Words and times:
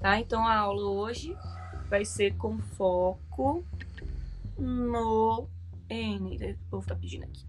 tá? 0.00 0.18
Então 0.20 0.46
a 0.46 0.56
aula 0.56 0.88
hoje 0.90 1.36
vai 1.88 2.04
ser 2.04 2.36
com 2.36 2.58
foco 2.58 3.64
no 4.58 5.48
N. 5.88 6.36
O 6.36 6.70
povo 6.70 6.86
tá 6.86 6.94
pedindo 6.94 7.24
aqui. 7.24 7.46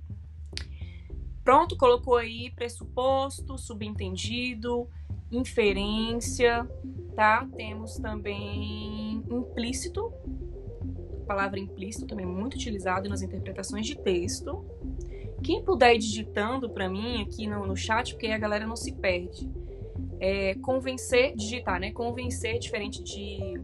Pronto, 1.43 1.75
colocou 1.75 2.15
aí 2.15 2.51
pressuposto, 2.51 3.57
subentendido, 3.57 4.87
inferência, 5.31 6.67
tá? 7.15 7.47
Temos 7.55 7.97
também 7.97 9.23
implícito, 9.29 10.13
palavra 11.27 11.59
implícito 11.59 12.05
também 12.07 12.25
muito 12.25 12.55
utilizado 12.55 13.09
nas 13.09 13.21
interpretações 13.21 13.85
de 13.85 13.95
texto. 13.95 14.65
Quem 15.43 15.63
puder 15.63 15.95
ir 15.95 15.99
digitando 15.99 16.69
para 16.69 16.89
mim 16.89 17.21
aqui 17.21 17.47
no, 17.47 17.65
no 17.65 17.75
chat, 17.75 18.13
porque 18.13 18.27
a 18.27 18.37
galera 18.37 18.67
não 18.67 18.75
se 18.75 18.91
perde. 18.91 19.49
É, 20.19 20.55
convencer, 20.55 21.35
digitar, 21.35 21.79
né? 21.79 21.91
Convencer 21.91 22.55
é 22.55 22.59
diferente 22.59 23.03
de 23.03 23.61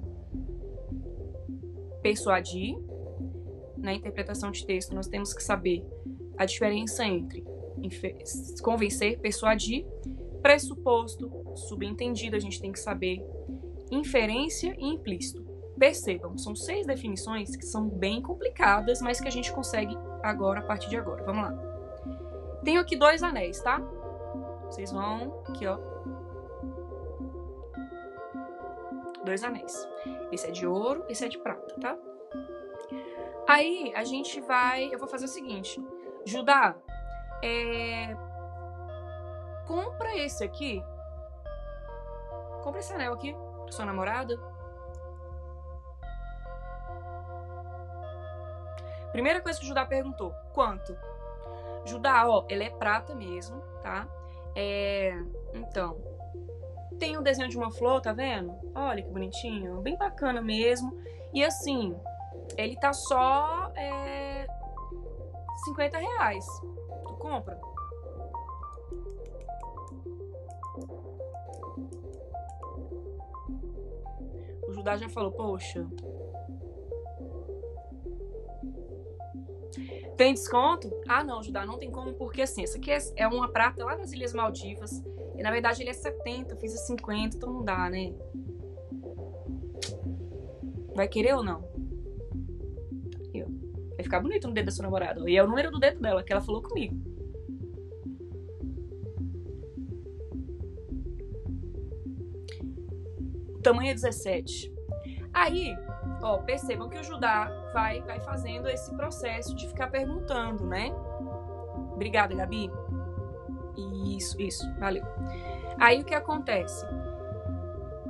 persuadir. 2.01 2.77
Na 3.77 3.93
interpretação 3.93 4.49
de 4.49 4.65
texto, 4.65 4.95
nós 4.95 5.07
temos 5.07 5.33
que 5.33 5.43
saber 5.43 5.85
a 6.37 6.45
diferença 6.45 7.05
entre 7.05 7.45
convencer, 8.61 9.19
persuadir, 9.19 9.85
pressuposto, 10.41 11.29
subentendido, 11.55 12.35
a 12.35 12.39
gente 12.39 12.61
tem 12.61 12.71
que 12.71 12.79
saber, 12.79 13.23
inferência 13.91 14.75
e 14.77 14.85
implícito. 14.85 15.43
Percebam, 15.77 16.37
são 16.37 16.55
seis 16.55 16.87
definições 16.87 17.55
que 17.55 17.65
são 17.65 17.89
bem 17.89 18.21
complicadas, 18.21 19.01
mas 19.01 19.19
que 19.19 19.27
a 19.27 19.31
gente 19.31 19.51
consegue 19.51 19.95
agora, 20.23 20.61
a 20.61 20.63
partir 20.63 20.89
de 20.89 20.97
agora. 20.97 21.23
Vamos 21.23 21.43
lá. 21.43 22.61
Tenho 22.63 22.79
aqui 22.79 22.95
dois 22.95 23.21
anéis, 23.21 23.59
tá? 23.61 23.79
Vocês 24.69 24.91
vão 24.91 25.43
aqui, 25.47 25.67
ó. 25.67 25.94
Dois 29.25 29.43
anéis. 29.43 29.89
Esse 30.31 30.47
é 30.47 30.51
de 30.51 30.67
ouro, 30.67 31.03
esse 31.09 31.25
é 31.25 31.27
de 31.27 31.39
prata, 31.39 31.75
tá? 31.81 31.97
Aí 33.47 33.91
a 33.95 34.03
gente 34.03 34.39
vai. 34.39 34.93
Eu 34.93 34.99
vou 34.99 35.07
fazer 35.07 35.25
o 35.25 35.29
seguinte: 35.29 35.83
Judá, 36.23 36.75
é... 37.43 38.15
compra 39.67 40.15
esse 40.17 40.43
aqui. 40.43 40.83
Compra 42.63 42.79
esse 42.79 42.93
anel 42.93 43.13
aqui 43.13 43.35
pra 43.63 43.71
sua 43.71 43.85
namorada. 43.85 44.39
Primeira 49.11 49.41
coisa 49.41 49.59
que 49.59 49.65
o 49.65 49.67
Judá 49.67 49.85
perguntou: 49.85 50.33
quanto? 50.53 50.95
Judá, 51.83 52.27
ó, 52.27 52.45
ele 52.47 52.63
é 52.63 52.69
prata 52.69 53.15
mesmo, 53.15 53.59
tá? 53.81 54.07
É... 54.55 55.13
Então, 55.53 55.97
tem 56.99 57.17
um 57.17 57.23
desenho 57.23 57.49
de 57.49 57.57
uma 57.57 57.71
flor, 57.71 58.01
tá 58.01 58.13
vendo? 58.13 58.53
Olha 58.73 59.01
que 59.01 59.09
bonitinho, 59.09 59.81
bem 59.81 59.97
bacana 59.97 60.41
mesmo. 60.41 60.95
E 61.33 61.43
assim, 61.43 61.95
ele 62.57 62.75
tá 62.77 62.93
só 62.93 63.71
é... 63.75 64.47
50 65.65 65.97
reais 65.97 66.45
compra. 67.25 67.59
O 74.67 74.73
Judá 74.73 74.95
já 74.95 75.09
falou, 75.09 75.31
poxa. 75.31 75.87
Tem 80.17 80.33
desconto? 80.33 80.89
Ah, 81.07 81.23
não, 81.23 81.43
Judá, 81.43 81.65
não 81.65 81.77
tem 81.77 81.91
como, 81.91 82.13
porque 82.13 82.41
assim, 82.41 82.63
essa 82.63 82.77
aqui 82.77 82.91
é, 82.91 82.97
é 83.17 83.27
uma 83.27 83.49
prata 83.49 83.83
lá 83.83 83.97
nas 83.97 84.13
Ilhas 84.13 84.33
Maldivas. 84.33 85.03
E 85.35 85.43
na 85.43 85.51
verdade 85.51 85.83
ele 85.83 85.89
é 85.89 85.93
70, 85.93 86.53
eu 86.53 86.57
fiz 86.57 86.73
a 86.73 86.77
50, 86.77 87.37
então 87.37 87.51
não 87.51 87.63
dá, 87.63 87.89
né? 87.89 88.13
Vai 90.95 91.07
querer 91.07 91.35
ou 91.35 91.43
não? 91.43 91.61
Vai 93.95 94.03
ficar 94.03 94.21
bonito 94.21 94.47
no 94.47 94.53
dedo 94.53 94.65
da 94.65 94.71
sua 94.71 94.83
namorada. 94.83 95.29
E 95.29 95.35
é 95.35 95.43
o 95.43 95.47
número 95.47 95.71
do 95.71 95.79
dedo 95.79 95.99
dela, 95.99 96.23
que 96.23 96.31
ela 96.31 96.41
falou 96.41 96.61
comigo. 96.61 96.95
tamanho 103.65 103.89
é 103.89 103.93
17. 103.95 104.71
Aí, 105.33 105.75
ó, 106.21 106.37
percebam 106.37 106.89
que 106.89 106.99
o 106.99 107.03
Judá 107.03 107.51
vai, 107.73 108.01
vai 108.01 108.19
fazendo 108.19 108.67
esse 108.67 108.93
processo 108.95 109.55
de 109.55 109.67
ficar 109.67 109.87
perguntando, 109.87 110.65
né? 110.65 110.93
Obrigada, 111.93 112.35
Gabi. 112.35 112.71
Isso, 114.05 114.39
isso, 114.41 114.73
valeu. 114.79 115.03
Aí 115.79 116.01
o 116.01 116.05
que 116.05 116.15
acontece? 116.15 116.85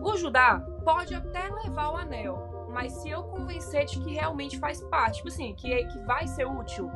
O 0.01 0.15
Judá 0.15 0.59
pode 0.83 1.15
até 1.15 1.49
levar 1.49 1.93
o 1.93 1.97
anel, 1.97 2.67
mas 2.69 2.93
se 2.93 3.09
eu 3.09 3.23
convencer 3.23 3.85
de 3.85 3.99
que 3.99 4.13
realmente 4.13 4.59
faz 4.59 4.81
parte, 4.81 5.17
tipo 5.17 5.29
assim, 5.29 5.53
que, 5.55 5.85
que 5.85 5.99
vai 5.99 6.27
ser 6.27 6.45
útil, 6.45 6.91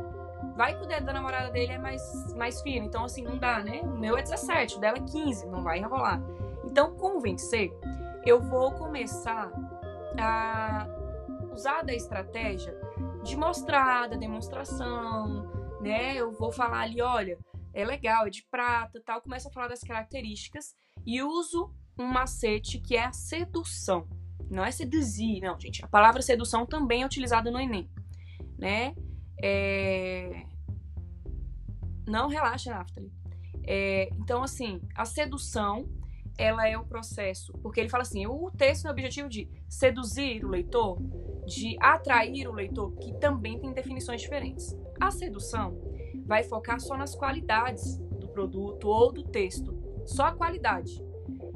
vai 0.56 0.76
que 0.76 0.84
o 0.84 0.88
dedo 0.88 1.06
da 1.06 1.14
namorada 1.14 1.50
dele 1.50 1.74
é 1.74 1.78
mais, 1.78 2.34
mais 2.36 2.62
fino, 2.62 2.86
então 2.86 3.06
assim, 3.06 3.24
não 3.24 3.38
dá, 3.38 3.64
né? 3.64 3.82
O 3.84 3.98
meu 3.98 4.18
é 4.18 4.22
17, 4.22 4.78
o 4.78 4.80
dela 4.80 4.98
é 4.98 5.02
15, 5.02 5.48
não 5.48 5.64
vai 5.64 5.82
rolar. 5.82 6.22
Então, 6.64 6.94
convencer 6.96 7.74
eu 8.26 8.40
vou 8.40 8.72
começar 8.74 9.52
a 10.18 10.88
usar 11.60 11.82
da 11.82 11.94
estratégia 11.94 12.74
de 13.22 13.36
mostrar, 13.36 14.08
da 14.08 14.16
demonstração, 14.16 15.44
né? 15.82 16.16
Eu 16.16 16.32
vou 16.32 16.54
falar 16.54 16.82
ali, 16.84 17.02
olha, 17.02 17.38
é 17.74 17.84
legal, 17.84 18.26
é 18.26 18.30
de 18.30 18.46
prata, 18.50 19.02
tal, 19.06 19.22
começo 19.22 19.50
a 19.50 19.52
falar 19.52 19.68
das 19.68 19.82
características 19.82 20.74
e 21.06 21.22
uso 21.22 21.70
um 21.98 22.06
macete 22.06 22.80
que 22.80 22.96
é 22.96 23.04
a 23.04 23.12
sedução. 23.12 24.08
Não 24.50 24.64
é 24.64 24.72
seduzir, 24.72 25.42
não, 25.42 25.60
gente. 25.60 25.84
A 25.84 25.88
palavra 25.88 26.22
sedução 26.22 26.66
também 26.66 27.04
é 27.04 27.06
utilizada 27.06 27.52
no 27.52 27.60
Enem, 27.60 27.90
né? 28.58 28.96
É... 29.44 30.46
Não 32.08 32.30
relaxa, 32.30 32.72
Naftali. 32.72 33.12
É... 33.68 34.10
Então, 34.14 34.42
assim, 34.42 34.82
a 34.96 35.04
sedução 35.04 35.90
ela 36.40 36.66
é 36.66 36.78
o 36.78 36.86
processo, 36.86 37.52
porque 37.62 37.82
ele 37.82 37.90
fala 37.90 38.04
assim, 38.04 38.26
o 38.26 38.50
texto 38.50 38.84
tem 38.84 38.90
o 38.90 38.94
objetivo 38.94 39.28
de 39.28 39.50
seduzir 39.68 40.46
o 40.46 40.48
leitor, 40.48 40.98
de 41.46 41.78
atrair 41.82 42.48
o 42.48 42.54
leitor, 42.54 42.96
que 42.96 43.14
também 43.20 43.60
tem 43.60 43.74
definições 43.74 44.22
diferentes. 44.22 44.74
A 45.02 45.12
sedução 45.12 45.78
vai 46.26 46.44
focar 46.44 46.80
só 46.80 46.96
nas 46.96 47.14
qualidades 47.14 47.98
do 47.98 48.30
produto 48.30 48.88
ou 48.88 49.12
do 49.12 49.24
texto, 49.24 49.78
só 50.06 50.28
a 50.28 50.32
qualidade. 50.32 51.06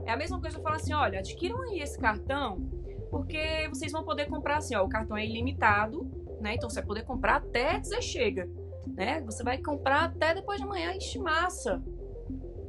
É 0.05 0.11
a 0.11 0.17
mesma 0.17 0.41
coisa 0.41 0.57
eu 0.57 0.61
falar 0.61 0.75
assim, 0.75 0.93
olha, 0.93 1.19
adquiram 1.19 1.61
aí 1.61 1.79
esse 1.79 1.97
cartão, 1.97 2.69
porque 3.09 3.69
vocês 3.69 3.93
vão 3.93 4.03
poder 4.03 4.25
comprar 4.27 4.57
assim, 4.57 4.75
ó, 4.75 4.83
o 4.83 4.89
cartão 4.89 5.15
é 5.15 5.25
ilimitado, 5.25 6.11
né? 6.41 6.55
Então 6.55 6.69
você 6.69 6.81
vai 6.81 6.87
poder 6.87 7.05
comprar 7.05 7.37
até 7.37 7.79
dizer 7.79 8.01
chega, 8.01 8.49
né? 8.87 9.21
Você 9.21 9.45
vai 9.45 9.59
comprar 9.59 10.03
até 10.03 10.33
depois 10.33 10.59
de 10.59 10.65
amanhã, 10.65 10.93
enche 10.93 11.17
massa 11.19 11.81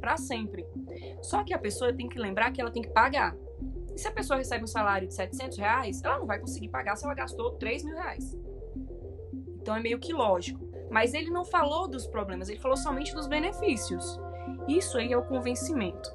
para 0.05 0.17
sempre. 0.17 0.63
Só 1.19 1.43
que 1.43 1.51
a 1.51 1.57
pessoa 1.57 1.91
tem 1.91 2.07
que 2.07 2.19
lembrar 2.19 2.51
que 2.51 2.61
ela 2.61 2.69
tem 2.69 2.83
que 2.83 2.89
pagar. 2.89 3.35
E 3.95 3.99
se 3.99 4.07
a 4.07 4.11
pessoa 4.11 4.37
recebe 4.37 4.63
um 4.63 4.67
salário 4.67 5.07
de 5.07 5.15
700 5.15 5.57
reais, 5.57 6.03
ela 6.03 6.19
não 6.19 6.27
vai 6.27 6.37
conseguir 6.37 6.69
pagar 6.69 6.95
se 6.95 7.05
ela 7.05 7.15
gastou 7.15 7.53
3 7.53 7.83
mil 7.83 7.95
reais. 7.95 8.37
Então 9.59 9.75
é 9.75 9.79
meio 9.79 9.97
que 9.97 10.13
lógico. 10.13 10.63
Mas 10.91 11.15
ele 11.15 11.31
não 11.31 11.43
falou 11.43 11.87
dos 11.87 12.05
problemas, 12.05 12.49
ele 12.49 12.59
falou 12.59 12.77
somente 12.77 13.15
dos 13.15 13.25
benefícios. 13.25 14.19
Isso 14.67 14.95
aí 14.99 15.11
é 15.11 15.17
o 15.17 15.25
convencimento. 15.25 16.07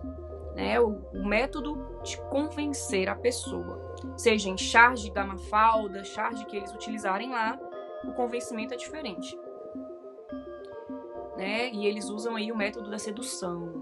Né? 0.55 0.79
O, 0.79 0.91
o 1.13 1.27
método 1.27 2.01
de 2.05 2.17
convencer 2.29 3.09
a 3.09 3.17
pessoa. 3.17 3.97
Seja 4.17 4.49
em 4.49 4.57
charge 4.57 5.13
da 5.13 5.25
Mafalda, 5.25 6.05
charge 6.05 6.47
que 6.47 6.57
eles 6.57 6.73
utilizarem 6.73 7.31
lá, 7.33 7.59
o 8.05 8.13
convencimento 8.13 8.73
é 8.73 8.77
diferente 8.77 9.37
né? 11.41 11.71
E 11.71 11.87
eles 11.87 12.11
usam 12.11 12.37
aí 12.37 12.53
o 12.53 12.57
método 12.57 12.91
da 12.91 12.99
sedução. 12.99 13.73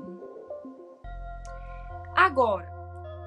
Agora, 2.14 2.72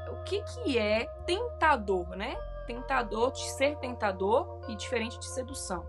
o 0.10 0.24
que 0.24 0.42
que 0.42 0.78
é 0.80 1.06
tentador, 1.26 2.08
né? 2.16 2.38
Tentador 2.66 3.34
de 3.34 3.44
ser 3.52 3.78
tentador 3.80 4.62
e 4.70 4.76
diferente 4.78 5.20
de 5.20 5.26
sedução. 5.26 5.86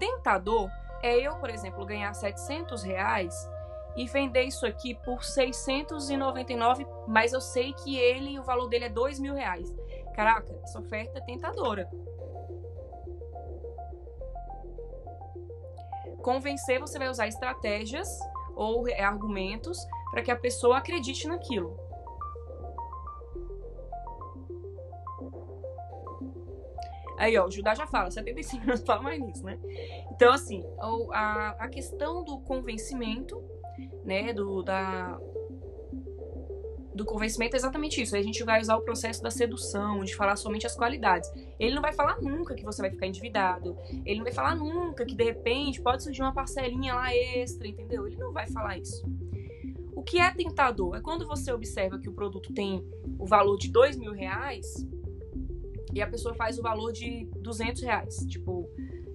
Tentador 0.00 0.68
é 1.00 1.16
eu, 1.16 1.36
por 1.36 1.48
exemplo, 1.48 1.86
ganhar 1.86 2.12
700 2.12 2.82
reais 2.82 3.48
e 3.94 4.04
vender 4.06 4.42
isso 4.42 4.66
aqui 4.66 4.96
por 5.04 5.22
699, 5.22 6.84
mas 7.06 7.32
eu 7.32 7.40
sei 7.40 7.72
que 7.72 7.96
ele, 7.96 8.36
o 8.38 8.42
valor 8.42 8.68
dele 8.68 8.86
é 8.86 8.90
2 8.90 9.20
mil 9.20 9.32
reais. 9.32 9.72
Caraca, 10.12 10.52
essa 10.64 10.80
oferta 10.80 11.18
é 11.18 11.22
tentadora. 11.22 11.88
Convencer, 16.26 16.80
você 16.80 16.98
vai 16.98 17.08
usar 17.08 17.28
estratégias 17.28 18.08
ou 18.56 18.84
argumentos 18.98 19.78
para 20.10 20.22
que 20.22 20.30
a 20.32 20.34
pessoa 20.34 20.78
acredite 20.78 21.28
naquilo. 21.28 21.78
Aí, 27.16 27.38
ó, 27.38 27.46
o 27.46 27.50
Judá 27.50 27.76
já 27.76 27.86
fala, 27.86 28.10
75 28.10 28.64
anos 28.64 28.82
fala 28.82 29.02
mais 29.02 29.20
nisso, 29.20 29.44
né? 29.44 29.56
Então, 30.10 30.32
assim, 30.32 30.64
a, 31.12 31.50
a 31.60 31.68
questão 31.68 32.24
do 32.24 32.40
convencimento, 32.40 33.40
né, 34.04 34.32
do, 34.32 34.64
da, 34.64 35.18
do 36.96 37.04
convencimento 37.04 37.54
é 37.54 37.58
exatamente 37.58 38.00
isso. 38.00 38.16
A 38.16 38.22
gente 38.22 38.42
vai 38.42 38.60
usar 38.60 38.76
o 38.76 38.80
processo 38.80 39.22
da 39.22 39.30
sedução, 39.30 40.02
de 40.02 40.16
falar 40.16 40.34
somente 40.36 40.66
as 40.66 40.74
qualidades. 40.74 41.30
Ele 41.60 41.74
não 41.74 41.82
vai 41.82 41.92
falar 41.92 42.20
nunca 42.20 42.54
que 42.54 42.64
você 42.64 42.80
vai 42.80 42.90
ficar 42.90 43.06
endividado. 43.06 43.76
Ele 44.04 44.16
não 44.16 44.24
vai 44.24 44.32
falar 44.32 44.56
nunca 44.56 45.04
que 45.04 45.14
de 45.14 45.24
repente 45.24 45.82
pode 45.82 46.02
surgir 46.02 46.22
uma 46.22 46.32
parcelinha 46.32 46.94
lá 46.94 47.14
extra, 47.14 47.68
entendeu? 47.68 48.06
Ele 48.06 48.16
não 48.16 48.32
vai 48.32 48.46
falar 48.48 48.78
isso. 48.78 49.04
O 49.94 50.02
que 50.02 50.18
é 50.18 50.30
tentador 50.32 50.96
é 50.96 51.00
quando 51.00 51.26
você 51.26 51.52
observa 51.52 51.98
que 51.98 52.08
o 52.08 52.12
produto 52.12 52.52
tem 52.52 52.82
o 53.18 53.26
valor 53.26 53.58
de 53.58 53.70
dois 53.70 53.96
mil 53.96 54.12
reais 54.12 54.86
e 55.92 56.00
a 56.00 56.06
pessoa 56.06 56.34
faz 56.34 56.58
o 56.58 56.62
valor 56.62 56.92
de 56.92 57.28
200 57.40 57.82
reais. 57.82 58.16
Tipo, 58.26 58.68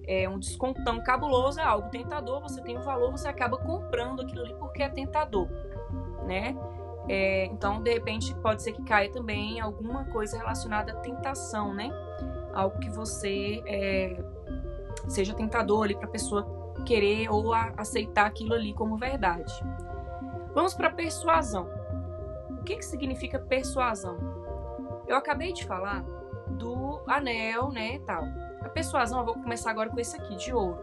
é 0.06 0.28
um 0.28 0.38
descontão 0.38 1.02
cabuloso, 1.02 1.58
é 1.60 1.62
algo 1.62 1.88
tentador, 1.90 2.40
você 2.42 2.60
tem 2.62 2.76
o 2.76 2.82
valor, 2.82 3.10
você 3.10 3.28
acaba 3.28 3.56
comprando 3.56 4.22
aquilo 4.22 4.42
ali 4.42 4.54
porque 4.54 4.82
é 4.82 4.88
tentador, 4.88 5.48
né? 6.26 6.56
É, 7.08 7.46
então, 7.46 7.82
de 7.82 7.92
repente, 7.92 8.34
pode 8.36 8.62
ser 8.62 8.72
que 8.72 8.82
caia 8.82 9.10
também 9.10 9.60
alguma 9.60 10.04
coisa 10.06 10.36
relacionada 10.36 10.92
à 10.92 10.96
tentação, 10.96 11.74
né? 11.74 11.90
Algo 12.54 12.78
que 12.78 12.90
você 12.90 13.62
é, 13.66 14.22
seja 15.08 15.34
tentador 15.34 15.84
ali 15.84 15.96
para 15.96 16.06
a 16.06 16.10
pessoa 16.10 16.74
querer 16.84 17.28
ou 17.28 17.52
a, 17.52 17.72
aceitar 17.76 18.26
aquilo 18.26 18.54
ali 18.54 18.72
como 18.72 18.96
verdade. 18.96 19.52
Vamos 20.54 20.74
para 20.74 20.90
persuasão. 20.90 21.68
O 22.50 22.62
que, 22.64 22.76
que 22.76 22.84
significa 22.84 23.38
persuasão? 23.38 24.16
Eu 25.06 25.16
acabei 25.16 25.52
de 25.52 25.64
falar 25.64 26.04
do 26.50 27.00
anel, 27.06 27.70
né, 27.70 27.98
tal. 28.06 28.24
A 28.62 28.68
persuasão, 28.68 29.20
eu 29.20 29.24
vou 29.24 29.34
começar 29.34 29.70
agora 29.70 29.90
com 29.90 29.98
esse 29.98 30.16
aqui, 30.16 30.36
de 30.36 30.52
ouro. 30.52 30.78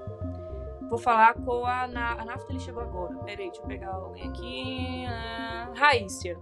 Vou 0.89 0.97
falar 0.97 1.35
com 1.35 1.65
a, 1.65 1.87
Na, 1.87 2.13
a 2.13 2.25
Naftali 2.25 2.59
chegou 2.59 2.81
agora. 2.81 3.15
Peraí, 3.19 3.47
deixa 3.49 3.61
eu 3.61 3.67
pegar 3.67 3.91
alguém 3.91 4.27
aqui. 4.27 5.05
Ah, 5.05 5.71
Raíssa. 5.75 6.35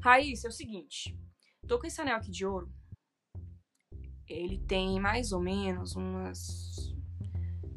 Raíssa, 0.00 0.46
é 0.46 0.50
o 0.50 0.52
seguinte. 0.52 1.18
Tô 1.66 1.78
com 1.78 1.86
esse 1.86 2.00
anel 2.00 2.16
aqui 2.16 2.30
de 2.30 2.46
ouro. 2.46 2.72
Ele 4.28 4.58
tem 4.58 5.00
mais 5.00 5.32
ou 5.32 5.40
menos 5.40 5.96
umas. 5.96 6.94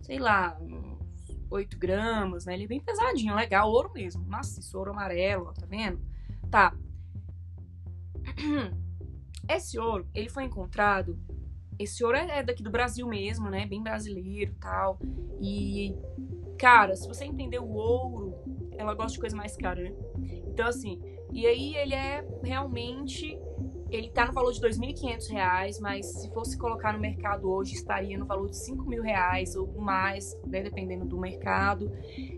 Sei 0.01 0.19
lá, 0.19 0.57
uns 0.61 0.97
8 1.49 1.77
gramas, 1.79 2.45
né? 2.45 2.53
Ele 2.53 2.65
é 2.65 2.67
bem 2.67 2.79
pesadinho, 2.79 3.35
legal. 3.35 3.69
Ouro 3.69 3.91
mesmo. 3.91 4.23
Maciço, 4.25 4.77
ouro 4.77 4.91
amarelo, 4.91 5.47
ó, 5.47 5.53
tá 5.53 5.65
vendo? 5.65 5.99
Tá. 6.51 6.77
Esse 9.49 9.79
ouro, 9.79 10.07
ele 10.13 10.29
foi 10.29 10.43
encontrado 10.43 11.17
esse 11.79 12.03
ouro 12.03 12.17
é 12.17 12.43
daqui 12.43 12.63
do 12.63 12.71
Brasil 12.71 13.07
mesmo, 13.07 13.49
né? 13.49 13.65
Bem 13.65 13.81
brasileiro 13.81 14.55
tal. 14.59 14.99
E, 15.39 15.95
cara, 16.57 16.95
se 16.95 17.07
você 17.07 17.25
entender 17.25 17.59
o 17.59 17.69
ouro, 17.69 18.35
ela 18.77 18.93
gosta 18.93 19.13
de 19.13 19.19
coisa 19.19 19.35
mais 19.35 19.55
cara, 19.55 19.81
né? 19.81 19.93
Então, 20.47 20.67
assim, 20.67 21.01
e 21.31 21.45
aí 21.45 21.75
ele 21.75 21.93
é 21.93 22.25
realmente 22.43 23.37
ele 23.89 24.09
tá 24.09 24.25
no 24.25 24.33
valor 24.33 24.51
de 24.51 24.61
R$ 24.61 24.69
2.500, 24.69 25.79
mas 25.79 26.05
se 26.05 26.29
fosse 26.33 26.57
colocar 26.57 26.93
no 26.93 26.99
mercado 26.99 27.49
hoje, 27.49 27.73
estaria 27.73 28.17
no 28.17 28.25
valor 28.25 28.49
de 28.49 28.57
R$ 28.57 29.01
reais 29.01 29.55
ou 29.55 29.67
mais, 29.79 30.37
né, 30.45 30.61
dependendo 30.61 31.05
do 31.05 31.17
mercado. 31.17 31.91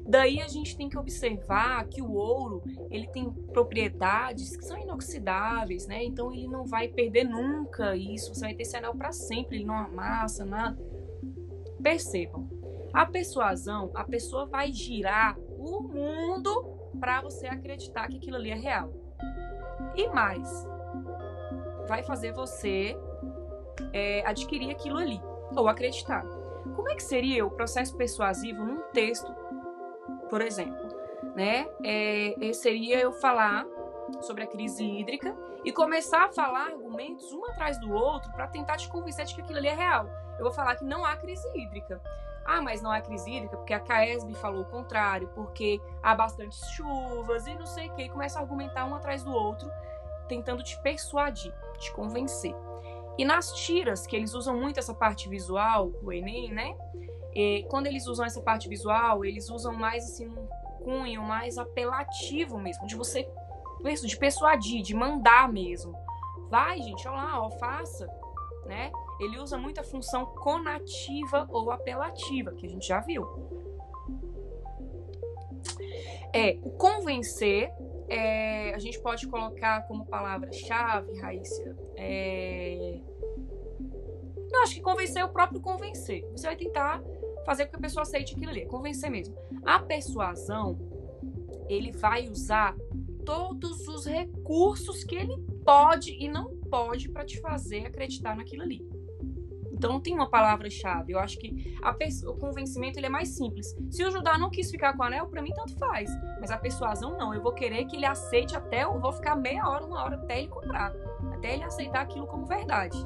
Daí 0.06 0.42
a 0.42 0.48
gente 0.48 0.78
tem 0.78 0.90
que 0.90 0.98
observar 0.98 1.88
que 1.88 2.02
o 2.02 2.12
ouro, 2.14 2.64
ele 2.90 3.08
tem 3.08 3.32
propriedades 3.32 4.56
que 4.56 4.66
são 4.66 4.78
inoxidáveis, 4.78 5.88
né? 5.88 6.04
Então 6.04 6.32
ele 6.32 6.48
não 6.48 6.66
vai 6.66 6.88
perder 6.88 7.24
nunca 7.24 7.96
isso, 7.96 8.34
você 8.34 8.42
vai 8.42 8.54
ter 8.54 8.64
esse 8.64 8.78
anel 8.78 8.96
para 8.96 9.12
sempre, 9.12 9.58
ele 9.58 9.66
não 9.66 9.76
amassa, 9.76 10.46
nada. 10.46 10.78
Percebam, 11.82 12.48
a 12.94 13.06
persuasão, 13.06 13.92
a 13.94 14.04
pessoa 14.04 14.46
vai 14.46 14.72
girar 14.72 15.38
o 15.58 15.82
mundo 15.82 16.78
para 17.00 17.22
você 17.22 17.48
acreditar 17.48 18.08
que 18.08 18.18
aquilo 18.18 18.36
ali 18.36 18.52
é 18.52 18.56
real. 18.56 18.92
E 19.96 20.08
mais, 20.10 20.68
vai 21.90 22.04
fazer 22.04 22.32
você 22.32 22.96
é, 23.92 24.24
adquirir 24.26 24.70
aquilo 24.70 25.00
ali 25.00 25.20
ou 25.56 25.68
acreditar. 25.68 26.24
Como 26.76 26.90
é 26.90 26.96
que 26.96 27.04
seria 27.04 27.44
o 27.46 27.50
processo 27.50 27.98
persuasivo 27.98 28.64
num 28.64 28.82
texto, 28.94 29.34
por 30.30 30.40
exemplo? 30.40 30.88
Né? 31.36 31.68
É, 31.84 32.54
seria 32.54 33.00
eu 33.00 33.12
falar 33.12 33.66
sobre 34.22 34.44
a 34.44 34.48
crise 34.48 34.84
hídrica 34.84 35.36
e 35.66 35.72
começar 35.72 36.26
a 36.26 36.32
falar 36.32 36.68
argumentos 36.68 37.34
um 37.34 37.44
atrás 37.46 37.80
do 37.80 37.92
outro 37.92 38.32
para 38.32 38.48
tentar 38.48 38.78
te 38.78 38.88
convencer 38.88 39.26
de 39.26 39.34
que 39.36 39.42
aquilo 39.42 39.58
ali 39.58 39.68
é 39.68 39.74
real. 39.74 40.08
Eu 40.38 40.44
vou 40.44 40.54
falar 40.54 40.76
que 40.76 40.86
não 40.86 41.04
há 41.04 41.18
crise 41.18 41.46
hídrica. 41.56 42.00
Ah, 42.46 42.62
mas 42.62 42.82
não 42.82 42.92
há 42.92 43.02
crise 43.02 43.30
hídrica 43.30 43.58
porque 43.58 43.74
a 43.74 43.80
CAESB 43.80 44.34
falou 44.36 44.62
o 44.62 44.66
contrário, 44.66 45.28
porque 45.36 45.82
há 46.02 46.16
bastantes 46.16 46.60
chuvas 46.72 47.48
e 47.48 47.56
não 47.56 47.66
sei 47.66 47.90
o 47.90 47.96
que. 47.96 48.04
E 48.04 48.10
começa 48.10 48.40
a 48.40 48.42
argumentar 48.42 48.86
um 48.86 48.96
atrás 48.96 49.24
do 49.24 49.32
outro, 49.32 49.70
tentando 50.28 50.64
te 50.64 50.80
persuadir 50.82 51.54
te 51.80 51.92
convencer. 51.94 52.56
E 53.18 53.26
nas 53.26 53.54
tiras, 53.54 54.08
que 54.08 54.16
eles 54.16 54.34
usam 54.34 54.56
muito 54.56 54.80
essa 54.80 54.94
parte 54.94 55.28
visual, 55.28 55.92
o 56.02 56.12
Enem, 56.12 56.52
né? 56.52 56.76
E 57.34 57.66
quando 57.70 57.88
eles 57.88 58.08
usam 58.08 58.26
essa 58.26 58.42
parte 58.42 58.70
visual, 58.70 59.26
eles 59.26 59.50
usam 59.50 59.74
mais 59.74 60.06
assim 60.06 60.28
um 60.28 60.48
cunho 60.84 61.22
mais 61.22 61.58
apelativo 61.58 62.58
mesmo, 62.58 62.88
de 62.88 62.96
você 62.96 63.28
de 64.06 64.18
persuadir, 64.18 64.82
de 64.82 64.94
mandar 64.94 65.52
mesmo. 65.52 65.94
Vai, 66.50 66.82
gente, 66.82 67.08
olha 67.08 67.18
lá, 67.18 67.46
ó, 67.46 67.52
faça, 67.52 68.08
né? 68.66 68.92
Ele 69.20 69.38
usa 69.38 69.58
muito 69.58 69.80
a 69.80 69.84
função 69.84 70.26
conativa 70.26 71.48
ou 71.50 71.72
apelativa, 71.72 72.52
que 72.54 72.66
a 72.66 72.70
gente 72.70 72.88
já 72.88 73.00
viu. 73.00 73.26
É, 76.34 76.58
o 76.64 76.72
convencer 76.72 77.72
é, 78.10 78.74
a 78.74 78.80
gente 78.80 79.00
pode 79.00 79.28
colocar 79.28 79.88
como 79.88 80.06
palavra-chave, 80.06 81.20
Raíssa, 81.20 81.78
é... 81.96 83.00
Não, 84.52 84.64
acho 84.64 84.74
que 84.74 84.82
convencer 84.82 85.22
é 85.22 85.26
o 85.26 85.30
próprio 85.30 85.62
convencer. 85.62 86.26
Você 86.32 86.48
vai 86.48 86.56
tentar 86.56 87.04
fazer 87.46 87.66
com 87.66 87.72
que 87.72 87.78
a 87.78 87.82
pessoa 87.82 88.02
aceite 88.02 88.34
aquilo 88.34 88.50
ali, 88.50 88.66
convencer 88.66 89.10
mesmo. 89.12 89.36
A 89.64 89.80
persuasão, 89.80 90.78
ele 91.70 91.92
vai 91.92 92.28
usar 92.28 92.76
todos 93.24 93.88
os 93.88 94.06
recursos 94.06 95.04
que 95.04 95.16
ele 95.16 95.38
pode 95.64 96.12
e 96.12 96.28
não 96.28 96.56
pode 96.70 97.10
para 97.10 97.24
te 97.24 97.40
fazer 97.40 97.86
acreditar 97.86 98.36
naquilo 98.36 98.64
ali. 98.64 98.84
Então 99.80 99.94
não 99.94 100.02
tem 100.02 100.14
uma 100.14 100.30
palavra-chave. 100.30 101.14
Eu 101.14 101.20
acho 101.20 101.40
que 101.40 101.74
o 102.28 102.34
convencimento 102.34 103.00
ele 103.00 103.06
é 103.06 103.10
mais 103.10 103.30
simples. 103.30 103.74
Se 103.90 104.04
o 104.04 104.12
Judá 104.12 104.38
não 104.38 104.50
quis 104.50 104.70
ficar 104.70 104.92
com 104.92 105.04
o 105.04 105.06
anel, 105.06 105.28
para 105.28 105.42
mim 105.42 105.54
tanto 105.56 105.78
faz. 105.78 106.12
Mas 106.42 106.52
a 106.52 106.58
persuasão 106.58 107.18
não. 107.18 107.34
Eu 107.34 107.42
vou 107.42 107.54
querer 107.54 107.86
que 107.86 107.96
ele 107.96 108.06
aceite 108.06 108.58
até 108.58 108.84
eu 108.84 109.00
vou 109.00 109.14
ficar 109.14 109.38
meia 109.38 109.66
hora, 109.66 109.86
uma 109.86 110.04
hora 110.04 110.18
até 110.18 110.40
ele 110.40 110.50
comprar, 110.50 110.94
até 111.32 111.54
ele 111.54 111.64
aceitar 111.64 112.02
aquilo 112.02 112.28
como 112.28 112.46
verdade. 112.46 112.98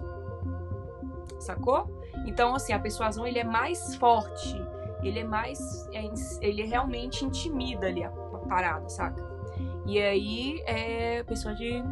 Sacou? 1.40 2.02
Então 2.26 2.56
assim, 2.56 2.74
a 2.74 2.80
persuasão 2.80 3.28
ele 3.28 3.38
é 3.38 3.44
mais 3.44 3.94
forte. 3.96 4.60
Ele 5.04 5.20
é 5.20 5.24
mais 5.24 5.88
é, 5.94 6.10
ele 6.42 6.64
realmente 6.64 7.24
intimida 7.24 7.86
ali 7.86 8.04
a 8.04 8.10
parada, 8.50 8.90
saca? 8.90 9.24
E 9.86 10.02
aí 10.02 10.60
é 10.66 11.22
pessoa 11.24 11.54
de 11.54 11.84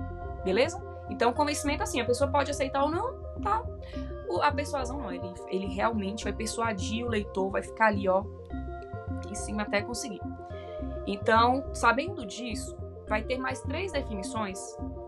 beleza? 0.43 0.81
Então, 1.11 1.33
convencimento 1.33 1.83
assim, 1.83 1.99
a 1.99 2.05
pessoa 2.05 2.31
pode 2.31 2.49
aceitar 2.49 2.83
ou 2.83 2.89
não, 2.89 3.21
tá? 3.43 3.61
A 4.39 4.51
persuasão 4.51 4.99
não, 4.99 5.11
ele, 5.11 5.33
ele 5.47 5.67
realmente 5.67 6.23
vai 6.23 6.33
persuadir 6.33 7.05
o 7.05 7.09
leitor, 7.09 7.49
vai 7.49 7.63
ficar 7.63 7.87
ali, 7.87 8.07
ó, 8.07 8.23
em 9.29 9.35
cima 9.35 9.63
até 9.63 9.81
conseguir. 9.81 10.21
Então, 11.07 11.63
sabendo 11.73 12.25
disso, 12.25 12.75
vai 13.07 13.23
ter 13.23 13.37
mais 13.37 13.61
três 13.61 13.91
definições, 13.91 14.59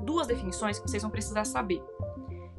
duas 0.01 0.27
definições 0.27 0.79
que 0.79 0.89
vocês 0.89 1.03
vão 1.03 1.11
precisar 1.11 1.45
saber. 1.45 1.81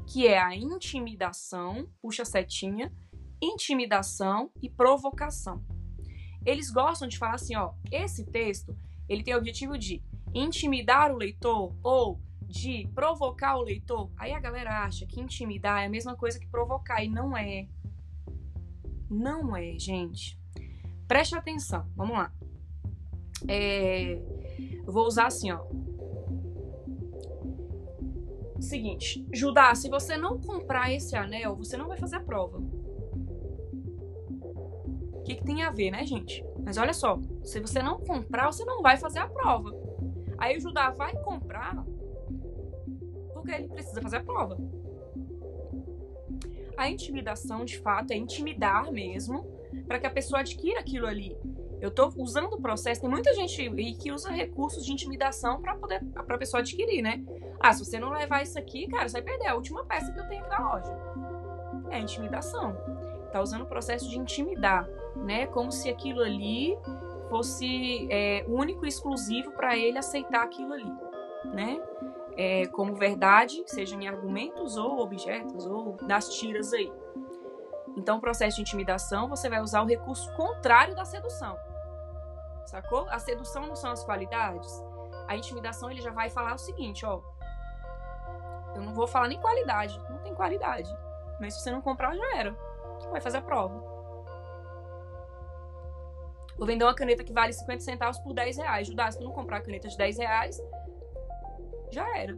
Que 0.07 0.27
é 0.27 0.39
a 0.39 0.55
intimidação, 0.55 1.87
puxa 2.01 2.23
setinha, 2.23 2.93
intimidação 3.41 4.49
e 4.61 4.69
provocação. 4.69 5.63
Eles 6.45 6.69
gostam 6.69 7.07
de 7.07 7.17
falar 7.17 7.35
assim, 7.35 7.55
ó, 7.55 7.73
esse 7.91 8.25
texto, 8.25 8.75
ele 9.09 9.23
tem 9.23 9.33
o 9.33 9.37
objetivo 9.37 9.77
de 9.77 10.01
intimidar 10.33 11.11
o 11.11 11.17
leitor 11.17 11.75
ou 11.83 12.19
de 12.55 12.87
provocar 12.95 13.57
o 13.57 13.63
leitor, 13.63 14.09
aí 14.17 14.31
a 14.31 14.39
galera 14.39 14.85
acha 14.85 15.05
que 15.05 15.19
intimidar 15.19 15.83
é 15.83 15.87
a 15.87 15.89
mesma 15.89 16.15
coisa 16.15 16.39
que 16.39 16.47
provocar 16.47 17.03
e 17.03 17.09
não 17.09 17.35
é. 17.35 17.67
Não 19.09 19.55
é, 19.57 19.77
gente. 19.77 20.39
Preste 21.05 21.35
atenção, 21.35 21.85
vamos 21.93 22.15
lá. 22.17 22.31
É, 23.47 24.21
vou 24.85 25.05
usar 25.05 25.27
assim, 25.27 25.51
ó. 25.51 25.65
Seguinte, 28.61 29.27
Judá, 29.33 29.75
se 29.75 29.89
você 29.89 30.15
não 30.15 30.39
comprar 30.39 30.93
esse 30.93 31.13
anel, 31.15 31.57
você 31.57 31.75
não 31.75 31.89
vai 31.89 31.97
fazer 31.97 32.15
a 32.15 32.23
prova. 32.23 32.57
O 35.13 35.23
que, 35.25 35.35
que 35.35 35.43
tem 35.43 35.61
a 35.61 35.71
ver, 35.71 35.91
né, 35.91 36.05
gente? 36.05 36.41
Mas 36.63 36.77
olha 36.77 36.93
só, 36.93 37.19
se 37.43 37.59
você 37.59 37.83
não 37.83 37.99
comprar, 37.99 38.45
você 38.45 38.63
não 38.63 38.81
vai 38.81 38.95
fazer 38.95 39.19
a 39.19 39.27
prova. 39.27 39.71
Aí 40.37 40.57
o 40.57 40.61
Judá 40.61 40.89
vai 40.91 41.13
comprar 41.21 41.85
porque 43.45 43.61
ele 43.61 43.69
precisa 43.69 44.01
fazer 44.01 44.17
a 44.17 44.23
prova. 44.23 44.57
A 46.75 46.89
intimidação, 46.89 47.63
de 47.63 47.77
fato, 47.79 48.11
é 48.11 48.17
intimidar 48.17 48.91
mesmo 48.91 49.45
para 49.87 49.99
que 49.99 50.07
a 50.07 50.09
pessoa 50.09 50.41
adquira 50.41 50.79
aquilo 50.79 51.05
ali. 51.05 51.37
Eu 51.79 51.89
estou 51.89 52.11
usando 52.17 52.53
o 52.53 52.61
processo. 52.61 53.01
Tem 53.01 53.09
muita 53.09 53.33
gente 53.33 53.69
que 54.01 54.11
usa 54.11 54.31
recursos 54.31 54.83
de 54.85 54.91
intimidação 54.91 55.61
para 55.61 55.75
poder 55.75 56.03
para 56.03 56.35
a 56.35 56.39
pessoa 56.39 56.61
adquirir, 56.61 57.01
né? 57.01 57.23
Ah, 57.59 57.71
se 57.71 57.85
você 57.85 57.99
não 57.99 58.09
levar 58.09 58.41
isso 58.41 58.57
aqui, 58.57 58.87
cara, 58.87 59.07
você 59.07 59.21
vai 59.21 59.21
perder 59.21 59.47
a 59.47 59.55
última 59.55 59.85
peça 59.85 60.11
que 60.11 60.19
eu 60.19 60.27
tenho 60.27 60.47
da 60.49 60.57
loja. 60.57 60.97
É 61.91 61.99
intimidação. 61.99 62.75
Tá 63.31 63.41
usando 63.41 63.61
o 63.61 63.65
processo 63.65 64.09
de 64.09 64.17
intimidar, 64.17 64.89
né? 65.17 65.45
Como 65.47 65.71
se 65.71 65.89
aquilo 65.89 66.21
ali 66.21 66.75
fosse 67.29 68.07
é, 68.09 68.45
único 68.47 68.85
e 68.85 68.89
exclusivo 68.89 69.51
para 69.51 69.77
ele 69.77 69.97
aceitar 69.97 70.43
aquilo 70.43 70.73
ali, 70.73 70.91
né? 71.53 71.79
É, 72.37 72.65
como 72.67 72.95
verdade, 72.95 73.63
seja 73.65 73.95
em 73.95 74.07
argumentos 74.07 74.75
ou 74.75 74.99
objetos 74.99 75.65
ou 75.65 75.93
das 76.05 76.29
tiras 76.35 76.73
aí. 76.73 76.91
Então, 77.95 78.17
o 78.17 78.21
processo 78.21 78.57
de 78.57 78.61
intimidação, 78.61 79.29
você 79.29 79.47
vai 79.47 79.61
usar 79.61 79.81
o 79.81 79.85
recurso 79.85 80.31
contrário 80.35 80.93
da 80.95 81.05
sedução. 81.05 81.57
Sacou? 82.65 83.07
A 83.09 83.19
sedução 83.19 83.67
não 83.67 83.75
são 83.75 83.91
as 83.91 84.03
qualidades. 84.03 84.83
A 85.27 85.37
intimidação, 85.37 85.89
ele 85.89 86.01
já 86.01 86.11
vai 86.11 86.29
falar 86.29 86.55
o 86.55 86.57
seguinte, 86.57 87.05
ó. 87.05 87.21
Eu 88.75 88.81
não 88.81 88.93
vou 88.93 89.07
falar 89.07 89.29
nem 89.29 89.39
qualidade. 89.39 89.97
Não 90.09 90.17
tem 90.19 90.35
qualidade. 90.35 90.89
Mas 91.39 91.53
se 91.53 91.61
você 91.61 91.71
não 91.71 91.81
comprar, 91.81 92.15
já 92.15 92.37
era. 92.37 92.51
Vai 93.11 93.21
fazer 93.21 93.37
a 93.37 93.41
prova. 93.41 93.95
Vou 96.57 96.65
vender 96.65 96.85
uma 96.85 96.95
caneta 96.95 97.23
que 97.23 97.33
vale 97.33 97.53
50 97.53 97.81
centavos 97.81 98.19
por 98.19 98.33
10 98.33 98.57
reais. 98.57 98.87
Judá, 98.87 99.11
se 99.11 99.17
tu 99.17 99.23
não 99.23 99.31
comprar 99.31 99.57
a 99.57 99.61
caneta 99.61 99.87
de 99.87 99.97
10 99.97 100.17
reais, 100.17 100.61
já 101.91 102.17
era. 102.17 102.37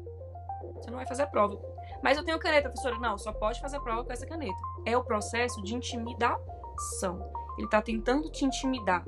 Você 0.76 0.90
não 0.90 0.98
vai 0.98 1.08
fazer 1.08 1.24
a 1.24 1.28
prova. 1.28 1.60
Mas 2.02 2.18
eu 2.18 2.24
tenho 2.24 2.40
caneta, 2.40 2.70
professora. 2.70 2.98
Não, 3.00 3.18
só 3.18 3.32
pode 3.32 3.60
fazer 3.60 3.78
a 3.78 3.82
prova 3.82 4.04
com 4.04 4.14
essa 4.14 4.26
caneta. 4.26 4.58
É 4.86 4.98
o 4.98 5.04
processo 5.04 5.62
de 5.64 5.76
intimidação. 5.76 7.32
Ele 7.58 7.66
está 7.66 7.82
tentando 7.82 8.30
te 8.30 8.46
intimidar 8.46 9.04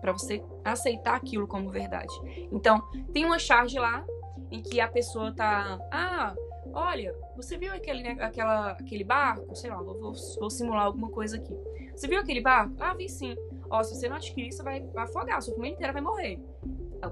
para 0.00 0.12
você 0.12 0.42
aceitar 0.64 1.14
aquilo 1.14 1.46
como 1.46 1.70
verdade. 1.70 2.12
Então, 2.50 2.80
tem 3.12 3.24
uma 3.24 3.38
charge 3.38 3.78
lá 3.78 4.04
em 4.50 4.60
que 4.60 4.80
a 4.80 4.88
pessoa 4.88 5.32
tá, 5.32 5.78
ah, 5.92 6.34
olha, 6.74 7.14
você 7.36 7.56
viu 7.56 7.72
aquele, 7.72 8.02
né, 8.02 8.16
aquela, 8.20 8.72
aquele 8.72 9.04
barco? 9.04 9.54
Sei 9.54 9.70
lá, 9.70 9.76
vou, 9.76 9.98
vou, 9.98 10.12
vou, 10.40 10.50
simular 10.50 10.86
alguma 10.86 11.08
coisa 11.08 11.36
aqui. 11.36 11.56
Você 11.94 12.08
viu 12.08 12.18
aquele 12.18 12.40
barco? 12.40 12.74
Ah, 12.80 12.94
vi 12.94 13.08
sim. 13.08 13.36
Ó, 13.70 13.82
se 13.82 13.94
você 13.94 14.08
não 14.08 14.16
adquirir, 14.16 14.52
você 14.52 14.62
vai 14.62 14.84
afogar, 14.96 15.40
sua 15.40 15.54
família 15.54 15.74
inteira 15.74 15.92
vai 15.92 16.02
morrer. 16.02 16.40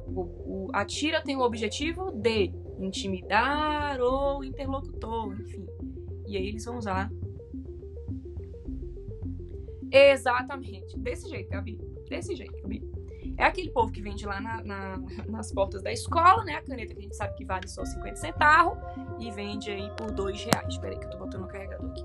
O, 0.08 0.20
o, 0.20 0.68
a 0.72 0.84
tira 0.84 1.22
tem 1.22 1.36
o 1.36 1.40
objetivo 1.40 2.10
de 2.10 2.52
intimidar 2.80 4.00
o 4.00 4.42
interlocutor, 4.42 5.38
enfim. 5.40 5.66
E 6.26 6.36
aí 6.36 6.48
eles 6.48 6.64
vão 6.64 6.78
usar. 6.78 7.10
Exatamente. 9.90 10.98
Desse 10.98 11.28
jeito, 11.28 11.50
Gabi. 11.50 11.78
Desse 12.08 12.34
jeito, 12.36 12.60
Gabi. 12.62 12.88
É 13.36 13.44
aquele 13.44 13.70
povo 13.70 13.90
que 13.90 14.02
vende 14.02 14.26
lá 14.26 14.40
na, 14.40 14.62
na, 14.62 14.98
nas 15.28 15.52
portas 15.52 15.82
da 15.82 15.92
escola, 15.92 16.44
né? 16.44 16.54
A 16.54 16.62
caneta 16.62 16.94
que 16.94 17.00
a 17.00 17.02
gente 17.02 17.16
sabe 17.16 17.34
que 17.34 17.44
vale 17.44 17.66
só 17.68 17.84
50 17.84 18.16
centavos 18.16 18.78
e 19.18 19.30
vende 19.30 19.70
aí 19.70 19.90
por 19.96 20.10
dois 20.10 20.42
reais. 20.44 20.68
Espera 20.68 20.94
aí 20.94 20.98
que 20.98 21.06
eu 21.06 21.10
tô 21.10 21.18
botando 21.18 21.44
o 21.44 21.48
carregador 21.48 21.90
aqui. 21.90 22.04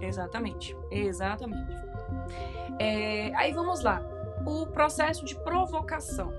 Exatamente. 0.00 0.76
Exatamente. 0.90 1.76
É, 2.78 3.34
aí 3.34 3.52
vamos 3.52 3.82
lá. 3.82 4.00
O 4.46 4.66
processo 4.66 5.24
de 5.24 5.34
provocação. 5.34 6.32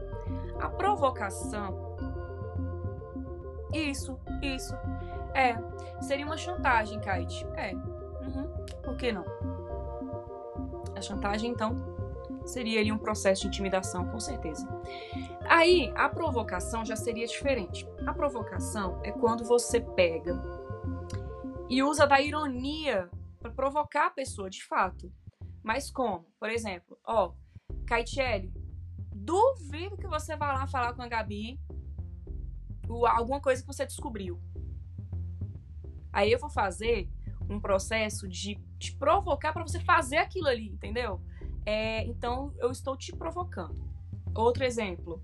A 0.60 0.70
provocação. 0.70 1.96
Isso, 3.74 4.20
isso. 4.42 4.75
É. 5.34 5.56
Seria 6.01 6.25
uma 6.25 6.38
chantagem, 6.38 7.00
Kate. 7.00 7.46
É. 7.56 7.74
Uhum. 7.74 8.50
Por 8.84 8.98
que 8.98 9.12
não? 9.12 9.25
A 10.96 11.01
chantagem, 11.01 11.51
então, 11.51 11.78
seria 12.46 12.80
ali 12.80 12.92
um 12.92 12.98
processo 12.98 13.44
de 13.44 13.48
intimidação, 13.48 14.06
com 14.08 14.20
certeza. 14.20 14.68
Aí, 15.48 15.92
a 15.96 16.10
provocação 16.10 16.84
já 16.84 16.96
seria 16.96 17.25
diferente. 17.25 17.88
A 18.06 18.13
provocação 18.13 19.00
é 19.04 19.12
quando 19.12 19.44
você 19.44 19.80
pega 19.80 20.42
e 21.70 21.84
usa 21.84 22.08
da 22.08 22.20
ironia 22.20 23.10
para 23.39 23.51
provocar 23.51 24.08
a 24.08 24.12
pessoa 24.12 24.50
de 24.50 24.63
fato. 24.63 25.12
Mas 25.63 25.92
como? 25.92 26.25
Por 26.39 26.50
exemplo, 26.50 26.98
ó, 27.06 27.34
Caitiele, 27.86 28.51
duvido 29.29 29.95
que 29.95 30.07
você 30.07 30.36
vá 30.36 30.53
lá 30.53 30.65
falar 30.65 30.93
com 30.93 31.03
a 31.03 31.07
Gabi 31.07 31.59
alguma 33.07 33.39
coisa 33.39 33.62
que 33.62 33.67
você 33.67 33.86
descobriu. 33.86 34.39
Aí 36.12 36.31
eu 36.31 36.39
vou 36.39 36.50
fazer 36.50 37.07
um 37.48 37.59
processo 37.59 38.27
de 38.27 38.59
te 38.79 38.95
provocar 38.95 39.53
para 39.53 39.62
você 39.62 39.79
fazer 39.79 40.17
aquilo 40.17 40.48
ali, 40.48 40.69
entendeu? 40.69 41.21
É, 41.63 42.03
então 42.05 42.51
eu 42.57 42.71
estou 42.71 42.98
te 42.98 43.15
provocando. 43.15 43.88
Outro 44.33 44.63
exemplo. 44.63 45.21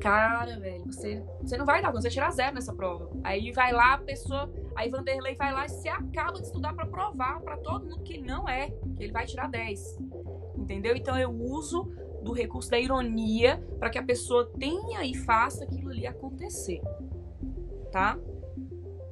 Cara, 0.00 0.58
velho, 0.58 0.84
você, 0.86 1.24
você 1.40 1.56
não 1.56 1.64
vai 1.64 1.80
dar, 1.80 1.92
você 1.92 2.10
tirar 2.10 2.32
zero 2.32 2.56
nessa 2.56 2.74
prova. 2.74 3.08
Aí 3.22 3.52
vai 3.52 3.72
lá 3.72 3.94
a 3.94 3.98
pessoa, 3.98 4.52
aí 4.74 4.90
Vanderlei 4.90 5.36
vai 5.36 5.52
lá 5.52 5.66
e 5.66 5.68
se 5.68 5.88
acaba 5.88 6.40
de 6.40 6.46
estudar 6.46 6.74
para 6.74 6.86
provar 6.86 7.40
para 7.40 7.56
todo 7.58 7.84
mundo 7.84 8.02
que 8.02 8.18
não 8.18 8.48
é, 8.48 8.70
que 8.96 9.04
ele 9.04 9.12
vai 9.12 9.26
tirar 9.26 9.48
10. 9.48 10.00
Entendeu? 10.56 10.96
Então 10.96 11.16
eu 11.16 11.30
uso 11.30 11.92
do 12.22 12.32
recurso 12.32 12.70
da 12.70 12.78
ironia 12.78 13.62
para 13.78 13.90
que 13.90 13.98
a 13.98 14.02
pessoa 14.02 14.50
tenha 14.58 15.04
e 15.04 15.14
faça 15.14 15.64
aquilo 15.64 15.90
ali 15.90 16.06
acontecer. 16.06 16.80
Tá? 17.90 18.18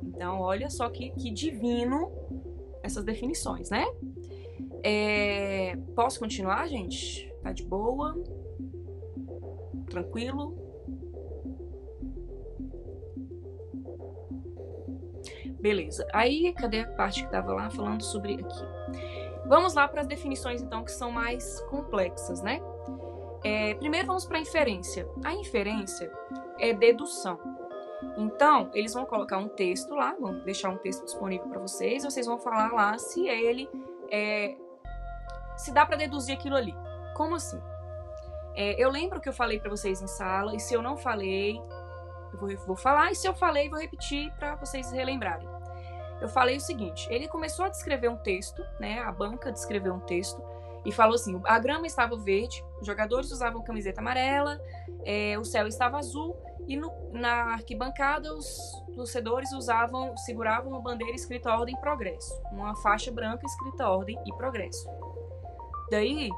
Então, 0.03 0.41
olha 0.41 0.71
só 0.71 0.89
que, 0.89 1.11
que 1.11 1.31
divino 1.31 2.11
essas 2.83 3.05
definições, 3.05 3.71
né? 3.71 3.87
É, 4.83 5.77
posso 5.95 6.19
continuar, 6.19 6.67
gente? 6.69 7.31
Tá 7.43 7.53
de 7.53 7.65
boa? 7.65 8.17
Tranquilo? 9.89 10.57
Beleza. 15.61 16.07
Aí, 16.13 16.53
cadê 16.55 16.81
a 16.81 16.87
parte 16.87 17.25
que 17.25 17.31
tava 17.31 17.53
lá 17.53 17.69
falando 17.71 18.03
sobre 18.03 18.35
aqui? 18.35 18.65
Vamos 19.47 19.75
lá 19.75 19.87
para 19.87 20.01
as 20.01 20.07
definições, 20.07 20.63
então, 20.63 20.85
que 20.85 20.93
são 20.93 21.11
mais 21.11 21.61
complexas, 21.63 22.41
né? 22.41 22.61
É, 23.43 23.75
primeiro 23.75 24.07
vamos 24.07 24.25
para 24.25 24.39
a 24.39 24.41
inferência. 24.41 25.09
A 25.25 25.35
inferência 25.35 26.13
é 26.59 26.73
dedução. 26.73 27.39
Então, 28.17 28.71
eles 28.75 28.95
vão 28.95 29.05
colocar 29.05 29.39
um 29.39 29.49
texto 29.49 29.95
lá, 29.95 30.15
vão 30.19 30.41
deixar 30.41 30.71
um 30.71 30.77
texto 30.77 31.05
disponível 31.05 31.49
para 31.49 31.61
vocês, 31.61 32.05
vocês 32.05 32.27
vão 32.27 32.39
falar 32.39 32.73
lá 32.73 32.97
se 32.99 33.29
ele 33.29 33.69
é, 34.11 34.57
se 35.57 35.73
dá 35.73 35.85
para 35.85 35.97
deduzir 35.97 36.35
aquilo 36.35 36.57
ali. 36.57 36.75
Como 37.15 37.35
assim? 37.35 37.61
É, 38.55 38.83
eu 38.83 38.91
lembro 38.91 39.21
que 39.21 39.29
eu 39.29 39.33
falei 39.33 39.61
para 39.61 39.71
vocês 39.71 40.03
em 40.03 40.07
sala, 40.07 40.55
e 40.55 40.61
se 40.61 40.75
eu 40.75 40.83
não 40.83 40.97
falei, 40.97 41.61
eu 42.33 42.39
vou, 42.39 42.49
vou 42.67 42.77
falar, 42.77 43.13
e 43.13 43.15
se 43.15 43.29
eu 43.29 43.35
falei, 43.35 43.69
vou 43.69 43.79
repetir 43.79 44.33
para 44.35 44.57
vocês 44.57 44.91
relembrarem. 44.91 45.49
Eu 46.21 46.29
falei 46.29 46.57
o 46.57 46.61
seguinte: 46.61 47.09
ele 47.11 47.29
começou 47.29 47.65
a 47.65 47.69
descrever 47.69 48.09
um 48.09 48.17
texto, 48.17 48.63
né? 48.79 49.01
A 49.01 49.11
banca 49.11 49.51
descreveu 49.51 49.95
um 49.95 50.01
texto, 50.01 50.43
e 50.85 50.93
falou 50.93 51.15
assim: 51.15 51.41
a 51.45 51.59
grama 51.59 51.87
estava 51.87 52.17
verde, 52.17 52.65
os 52.81 52.87
jogadores 52.87 53.31
usavam 53.31 53.63
camiseta 53.63 54.01
amarela, 54.01 54.61
é, 55.05 55.39
o 55.39 55.45
céu 55.45 55.67
estava 55.67 55.99
azul 55.99 56.37
e 56.67 56.77
no, 56.77 56.93
na 57.13 57.53
arquibancada 57.53 58.35
os 58.35 58.49
torcedores 58.95 59.53
usavam, 59.53 60.17
seguravam 60.17 60.71
uma 60.71 60.81
bandeira 60.81 61.15
escrita 61.15 61.53
Ordem 61.53 61.75
e 61.75 61.81
Progresso, 61.81 62.41
uma 62.53 62.75
faixa 62.77 63.11
branca 63.11 63.45
escrita 63.45 63.89
Ordem 63.89 64.19
e 64.27 64.33
Progresso. 64.35 64.89
Daí, 65.91 66.31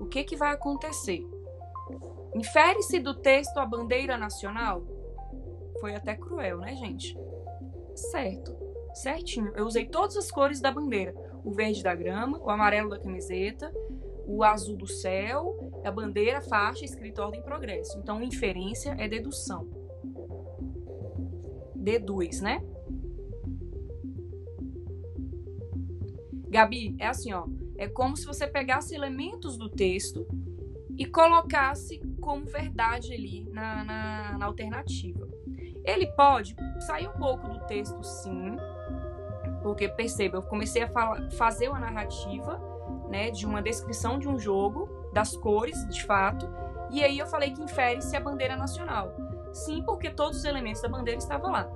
o 0.00 0.06
que 0.06 0.24
que 0.24 0.36
vai 0.36 0.52
acontecer? 0.52 1.26
Infere-se 2.34 2.98
do 2.98 3.14
texto 3.14 3.56
a 3.58 3.64
bandeira 3.64 4.18
nacional? 4.18 4.82
Foi 5.80 5.94
até 5.94 6.14
cruel, 6.14 6.58
né, 6.58 6.74
gente? 6.74 7.16
Certo, 7.94 8.56
certinho. 8.92 9.52
Eu 9.54 9.64
usei 9.64 9.86
todas 9.86 10.16
as 10.16 10.30
cores 10.30 10.60
da 10.60 10.70
bandeira 10.70 11.14
o 11.46 11.52
verde 11.52 11.80
da 11.80 11.94
grama, 11.94 12.40
o 12.42 12.50
amarelo 12.50 12.90
da 12.90 12.98
camiseta, 12.98 13.72
o 14.26 14.42
azul 14.42 14.76
do 14.76 14.86
céu, 14.86 15.56
a 15.84 15.90
bandeira, 15.90 16.40
faixa 16.40 16.84
escrita 16.84 17.24
ordem 17.24 17.40
e 17.40 17.44
progresso. 17.44 17.98
Então, 17.98 18.22
inferência 18.22 18.94
é 18.98 19.08
dedução. 19.08 19.68
Deduz, 21.74 22.40
né? 22.40 22.60
Gabi, 26.48 26.96
é 26.98 27.06
assim, 27.06 27.32
ó. 27.32 27.46
É 27.78 27.86
como 27.86 28.16
se 28.16 28.26
você 28.26 28.46
pegasse 28.46 28.94
elementos 28.94 29.56
do 29.56 29.68
texto 29.68 30.26
e 30.96 31.04
colocasse 31.04 32.00
como 32.20 32.46
verdade 32.46 33.12
ali 33.12 33.44
na, 33.50 33.84
na, 33.84 34.38
na 34.38 34.46
alternativa. 34.46 35.28
Ele 35.84 36.06
pode 36.08 36.56
sair 36.80 37.06
um 37.06 37.12
pouco 37.12 37.46
do 37.48 37.60
texto, 37.66 38.02
sim, 38.02 38.56
porque 39.62 39.88
perceba, 39.88 40.38
eu 40.38 40.42
comecei 40.42 40.82
a 40.82 40.88
falar, 40.88 41.30
fazer 41.32 41.68
uma 41.68 41.78
narrativa, 41.78 42.60
né, 43.08 43.30
de 43.30 43.46
uma 43.46 43.62
descrição 43.62 44.18
de 44.18 44.28
um 44.28 44.38
jogo, 44.38 44.88
das 45.12 45.36
cores, 45.36 45.86
de 45.88 46.04
fato, 46.04 46.48
e 46.90 47.02
aí 47.02 47.18
eu 47.18 47.26
falei 47.26 47.52
que 47.52 47.62
infere-se 47.62 48.16
a 48.16 48.20
bandeira 48.20 48.56
nacional. 48.56 49.12
Sim, 49.52 49.82
porque 49.82 50.10
todos 50.10 50.38
os 50.38 50.44
elementos 50.44 50.82
da 50.82 50.88
bandeira 50.88 51.18
estavam 51.18 51.50
lá. 51.50 51.68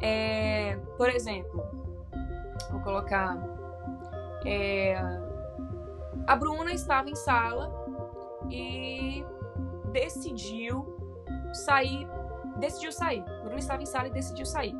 É, 0.00 0.76
por 0.96 1.08
exemplo, 1.08 1.64
vou 2.70 2.80
colocar 2.80 3.38
é, 4.44 4.96
A 6.26 6.34
Bruna 6.34 6.72
estava 6.72 7.08
em 7.08 7.14
sala 7.14 7.72
e 8.50 9.24
decidiu 9.92 10.98
sair. 11.52 12.08
Decidiu 12.58 12.92
sair. 12.92 13.22
A 13.22 13.42
Bruna 13.44 13.58
estava 13.58 13.82
em 13.82 13.86
sala 13.86 14.08
e 14.08 14.10
decidiu 14.10 14.44
sair. 14.44 14.74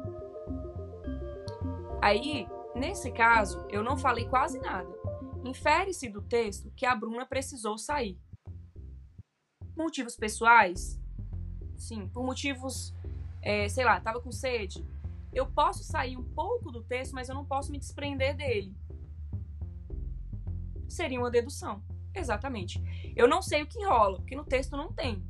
Aí, 2.00 2.48
nesse 2.74 3.12
caso, 3.12 3.64
eu 3.70 3.82
não 3.82 3.96
falei 3.96 4.26
quase 4.26 4.58
nada. 4.58 5.01
Infere-se 5.44 6.08
do 6.08 6.22
texto 6.22 6.70
que 6.76 6.86
a 6.86 6.94
Bruna 6.94 7.26
precisou 7.26 7.76
sair. 7.76 8.18
Motivos 9.76 10.16
pessoais? 10.16 11.00
Sim. 11.76 12.08
Por 12.08 12.24
motivos, 12.24 12.94
é, 13.40 13.68
sei 13.68 13.84
lá, 13.84 13.98
estava 13.98 14.20
com 14.20 14.30
sede. 14.30 14.86
Eu 15.32 15.46
posso 15.46 15.82
sair 15.82 16.16
um 16.16 16.24
pouco 16.24 16.70
do 16.70 16.82
texto, 16.82 17.12
mas 17.12 17.28
eu 17.28 17.34
não 17.34 17.44
posso 17.44 17.72
me 17.72 17.78
desprender 17.78 18.36
dele 18.36 18.74
seria 20.92 21.18
uma 21.18 21.30
dedução. 21.30 21.82
Exatamente. 22.14 22.82
Eu 23.16 23.26
não 23.26 23.40
sei 23.40 23.62
o 23.62 23.66
que 23.66 23.84
rola, 23.84 24.18
porque 24.18 24.36
no 24.36 24.44
texto 24.44 24.76
não 24.76 24.92
tem 24.92 25.24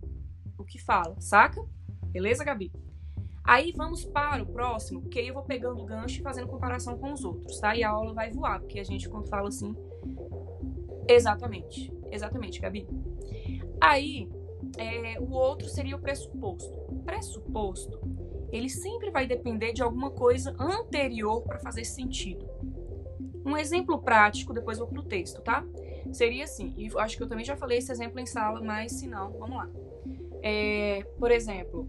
o 0.59 0.65
que 0.65 0.79
fala, 0.79 1.19
saca? 1.21 1.65
Beleza, 2.09 2.45
Gabi? 2.45 2.73
Aí 3.45 3.73
vamos 3.77 4.05
para 4.05 4.43
o 4.43 4.47
próximo, 4.47 5.01
porque 5.01 5.19
aí 5.19 5.29
eu 5.29 5.35
vou 5.35 5.43
pegando 5.43 5.81
o 5.81 5.87
gancho 5.87 6.21
e 6.21 6.23
fazendo 6.23 6.47
comparação 6.47 6.99
com 6.99 7.13
os 7.13 7.25
outros, 7.25 7.59
tá? 7.59 7.75
E 7.75 7.83
a 7.83 7.91
aula 7.91 8.13
vai 8.13 8.31
voar, 8.31 8.61
porque 8.61 8.79
a 8.79 8.85
gente, 8.85 9.09
quando 9.09 9.29
fala 9.29 9.49
assim. 9.49 9.75
Exatamente. 11.15 11.93
Exatamente, 12.11 12.61
Gabi. 12.61 12.87
Aí, 13.81 14.29
é, 14.77 15.19
o 15.21 15.31
outro 15.33 15.69
seria 15.69 15.97
o 15.97 16.01
pressuposto. 16.01 16.79
Pressuposto, 17.05 18.01
ele 18.53 18.69
sempre 18.69 19.11
vai 19.11 19.27
depender 19.27 19.73
de 19.73 19.83
alguma 19.83 20.11
coisa 20.11 20.55
anterior 20.59 21.43
para 21.43 21.59
fazer 21.59 21.85
sentido. 21.85 22.47
Um 23.45 23.57
exemplo 23.57 24.01
prático, 24.01 24.53
depois 24.53 24.79
vou 24.79 24.87
pro 24.87 25.03
texto, 25.03 25.41
tá? 25.43 25.65
Seria 26.13 26.45
assim, 26.45 26.75
e 26.77 26.91
acho 26.99 27.17
que 27.17 27.23
eu 27.23 27.29
também 27.29 27.45
já 27.45 27.57
falei 27.57 27.79
esse 27.79 27.91
exemplo 27.91 28.21
em 28.21 28.27
sala, 28.27 28.61
mas 28.61 28.93
se 28.93 29.07
não, 29.07 29.33
vamos 29.33 29.57
lá. 29.57 29.69
É, 30.43 31.03
por 31.19 31.31
exemplo, 31.31 31.89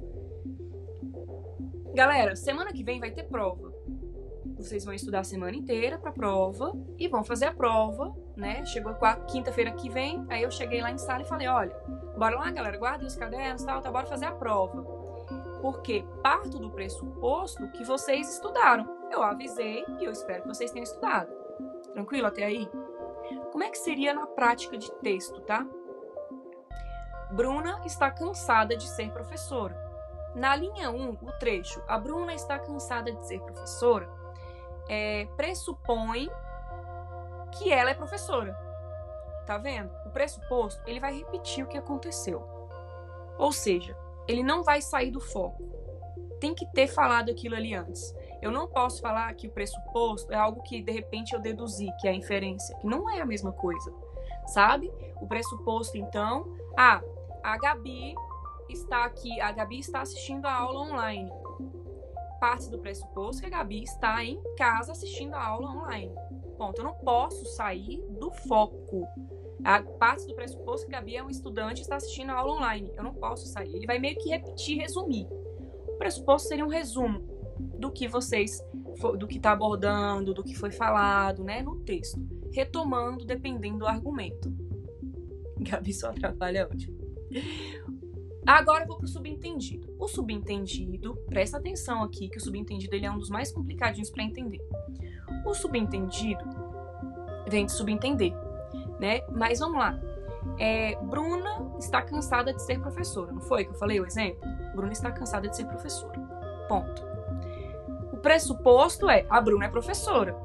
galera, 1.93 2.35
semana 2.35 2.71
que 2.71 2.83
vem 2.83 2.99
vai 2.99 3.11
ter 3.11 3.23
prova. 3.23 3.73
Vocês 4.55 4.85
vão 4.85 4.93
estudar 4.93 5.19
a 5.19 5.23
semana 5.23 5.55
inteira 5.55 5.97
para 5.97 6.11
prova 6.11 6.73
e 6.97 7.07
vão 7.07 7.23
fazer 7.23 7.45
a 7.45 7.53
prova, 7.53 8.15
né? 8.35 8.65
Chegou 8.65 8.95
quinta-feira 9.27 9.71
que 9.71 9.89
vem, 9.89 10.25
aí 10.29 10.43
eu 10.43 10.51
cheguei 10.51 10.81
lá 10.81 10.91
em 10.91 10.97
sala 10.97 11.21
e 11.21 11.27
falei: 11.27 11.47
olha, 11.47 11.75
bora 12.17 12.35
lá, 12.35 12.51
galera, 12.51 12.77
guardem 12.77 13.07
os 13.07 13.15
cadernos, 13.15 13.63
tal, 13.63 13.81
tá, 13.81 13.91
bora 13.91 14.05
fazer 14.05 14.25
a 14.25 14.31
prova. 14.31 14.83
Porque 15.61 16.05
parto 16.21 16.59
do 16.59 16.69
pressuposto 16.69 17.69
que 17.69 17.83
vocês 17.83 18.29
estudaram. 18.33 18.85
Eu 19.09 19.23
avisei 19.23 19.85
e 19.99 20.03
eu 20.03 20.11
espero 20.11 20.41
que 20.41 20.47
vocês 20.47 20.71
tenham 20.71 20.83
estudado. 20.83 21.31
Tranquilo 21.93 22.27
até 22.27 22.43
aí? 22.43 22.69
Como 23.51 23.63
é 23.63 23.69
que 23.69 23.77
seria 23.77 24.13
na 24.13 24.25
prática 24.25 24.77
de 24.77 24.91
texto, 24.95 25.39
tá? 25.41 25.65
Bruna 27.31 27.81
está 27.85 28.11
cansada 28.11 28.75
de 28.75 28.87
ser 28.87 29.11
professora. 29.11 29.81
Na 30.35 30.55
linha 30.55 30.89
1, 30.89 31.17
o 31.21 31.31
trecho 31.39 31.81
A 31.87 31.97
Bruna 31.97 32.33
está 32.33 32.59
cansada 32.59 33.11
de 33.11 33.25
ser 33.25 33.39
professora 33.39 34.09
é, 34.87 35.27
pressupõe 35.37 36.29
que 37.57 37.71
ela 37.71 37.89
é 37.89 37.93
professora. 37.93 38.53
Tá 39.45 39.57
vendo? 39.57 39.91
O 40.05 40.09
pressuposto 40.09 40.81
ele 40.87 40.99
vai 40.99 41.17
repetir 41.17 41.63
o 41.63 41.67
que 41.67 41.77
aconteceu. 41.77 42.41
Ou 43.37 43.51
seja, 43.51 43.97
ele 44.27 44.43
não 44.43 44.63
vai 44.63 44.81
sair 44.81 45.11
do 45.11 45.19
foco. 45.19 45.63
Tem 46.39 46.53
que 46.53 46.65
ter 46.71 46.87
falado 46.87 47.29
aquilo 47.29 47.55
ali 47.55 47.73
antes. 47.73 48.13
Eu 48.41 48.51
não 48.51 48.67
posso 48.67 49.01
falar 49.01 49.33
que 49.33 49.47
o 49.47 49.51
pressuposto 49.51 50.31
é 50.33 50.35
algo 50.35 50.61
que 50.63 50.81
de 50.81 50.91
repente 50.91 51.33
eu 51.33 51.39
deduzi, 51.39 51.89
que 51.99 52.07
é 52.07 52.11
a 52.11 52.15
inferência, 52.15 52.75
que 52.77 52.85
não 52.85 53.09
é 53.09 53.21
a 53.21 53.25
mesma 53.25 53.53
coisa, 53.53 53.93
sabe? 54.47 54.91
O 55.21 55.27
pressuposto, 55.27 55.97
então, 55.97 56.45
ah, 56.77 57.01
a 57.41 57.57
Gabi 57.57 58.13
está 58.69 59.05
aqui, 59.05 59.39
a 59.39 59.51
Gabi 59.51 59.79
está 59.79 60.01
assistindo 60.01 60.45
a 60.45 60.53
aula 60.53 60.81
online. 60.81 61.31
Parte 62.39 62.69
do 62.69 62.79
pressuposto 62.79 63.41
que 63.41 63.47
a 63.47 63.57
Gabi 63.57 63.83
está 63.83 64.21
em 64.23 64.41
casa 64.57 64.91
assistindo 64.91 65.33
a 65.35 65.45
aula 65.45 65.69
online. 65.69 66.13
Ponto. 66.57 66.79
Eu 66.79 66.85
não 66.85 66.93
posso 66.93 67.45
sair 67.45 68.01
do 68.19 68.31
foco. 68.31 69.07
A 69.63 69.81
parte 69.81 70.27
do 70.27 70.35
pressuposto 70.35 70.85
que 70.85 70.91
Gabi 70.91 71.15
é 71.15 71.23
um 71.23 71.29
estudante 71.29 71.81
está 71.81 71.95
assistindo 71.95 72.31
a 72.31 72.35
aula 72.35 72.55
online. 72.55 72.91
Eu 72.95 73.03
não 73.03 73.13
posso 73.13 73.47
sair. 73.47 73.75
Ele 73.75 73.85
vai 73.85 73.99
meio 73.99 74.17
que 74.17 74.29
repetir, 74.29 74.77
resumir. 74.77 75.27
O 75.87 75.97
pressuposto 75.97 76.49
seria 76.49 76.65
um 76.65 76.69
resumo 76.69 77.21
do 77.79 77.91
que 77.91 78.07
vocês, 78.07 78.61
do 79.17 79.27
que 79.27 79.37
está 79.37 79.51
abordando, 79.51 80.33
do 80.33 80.43
que 80.43 80.55
foi 80.55 80.71
falado, 80.71 81.43
né, 81.43 81.61
no 81.61 81.79
texto, 81.81 82.19
retomando 82.51 83.25
dependendo 83.25 83.79
do 83.79 83.87
argumento. 83.87 84.51
Gabi 85.59 85.93
só 85.93 86.09
atrapalha 86.09 86.67
ótimo. 86.67 86.97
Agora 88.45 88.83
eu 88.83 88.87
vou 88.87 88.97
para 88.97 89.05
o 89.05 89.07
subentendido. 89.07 89.95
O 89.97 90.07
subentendido, 90.07 91.15
presta 91.27 91.57
atenção 91.57 92.03
aqui 92.03 92.27
que 92.27 92.37
o 92.37 92.41
subentendido 92.41 92.93
ele 92.93 93.05
é 93.05 93.11
um 93.11 93.17
dos 93.17 93.29
mais 93.29 93.51
complicadinhos 93.51 94.09
para 94.09 94.23
entender. 94.23 94.59
O 95.45 95.53
subentendido 95.53 96.43
vem 97.47 97.65
de 97.65 97.71
subentender, 97.71 98.33
né? 98.99 99.21
Mas 99.31 99.59
vamos 99.59 99.77
lá. 99.77 99.99
É, 100.59 100.95
Bruna 101.03 101.73
está 101.79 102.01
cansada 102.01 102.53
de 102.53 102.61
ser 102.61 102.79
professora, 102.79 103.31
não 103.31 103.41
foi 103.41 103.65
que 103.65 103.71
eu 103.71 103.75
falei 103.75 103.99
o 103.99 104.05
exemplo? 104.05 104.41
Bruna 104.75 104.91
está 104.91 105.11
cansada 105.11 105.47
de 105.47 105.55
ser 105.55 105.65
professora. 105.65 106.19
Ponto 106.67 107.13
pressuposto 108.23 109.09
é 109.09 109.25
a 109.29 109.39
Bruna 109.41 109.65
é 109.65 109.67
professora. 109.67 110.35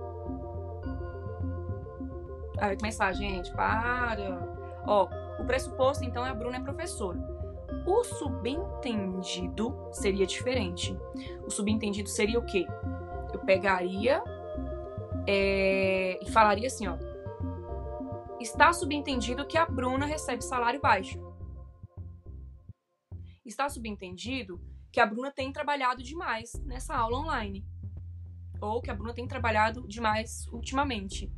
Aí 2.58 2.76
começar, 2.76 3.12
gente, 3.12 3.52
para. 3.52 4.37
Ó, 4.84 5.08
o 5.38 5.44
pressuposto 5.46 6.04
então 6.04 6.26
é 6.26 6.30
a 6.30 6.34
Bruna 6.34 6.56
é 6.56 6.61
professora. 6.61 7.16
O 7.87 8.02
subentendido 8.02 9.74
seria 9.92 10.26
diferente. 10.26 10.98
O 11.46 11.50
subentendido 11.50 12.08
seria 12.08 12.38
o 12.38 12.44
quê? 12.44 12.66
Eu 13.32 13.38
pegaria 13.40 14.22
é, 15.26 16.18
e 16.22 16.31
falaria 16.31 16.66
assim, 16.66 16.87
ó. 16.87 16.96
Está 18.40 18.72
subentendido 18.72 19.46
que 19.46 19.59
a 19.59 19.66
Bruna 19.66 20.07
recebe 20.07 20.42
salário 20.42 20.81
baixo. 20.81 21.18
Está 23.44 23.68
subentendido 23.68 24.61
que 24.92 25.00
a 25.00 25.07
Bruna 25.07 25.33
tem 25.33 25.52
trabalhado 25.52 26.02
demais 26.02 26.52
nessa 26.64 26.94
aula 26.94 27.18
online. 27.18 27.66
Ou 28.61 28.81
que 28.81 28.90
a 28.90 28.94
Bruna 28.94 29.14
tem 29.14 29.26
trabalhado 29.26 29.87
demais 29.88 30.46
ultimamente. 30.48 31.33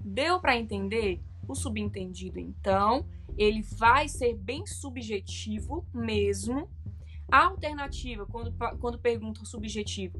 Deu 0.00 0.40
para 0.40 0.56
entender? 0.56 1.22
O 1.48 1.54
subentendido, 1.54 2.38
então, 2.38 3.08
ele 3.38 3.62
vai 3.62 4.06
ser 4.06 4.34
bem 4.34 4.66
subjetivo 4.66 5.86
mesmo. 5.94 6.70
A 7.30 7.46
alternativa, 7.46 8.26
quando, 8.26 8.54
quando 8.78 8.98
pergunta 8.98 9.42
o 9.42 9.46
subjetivo, 9.46 10.18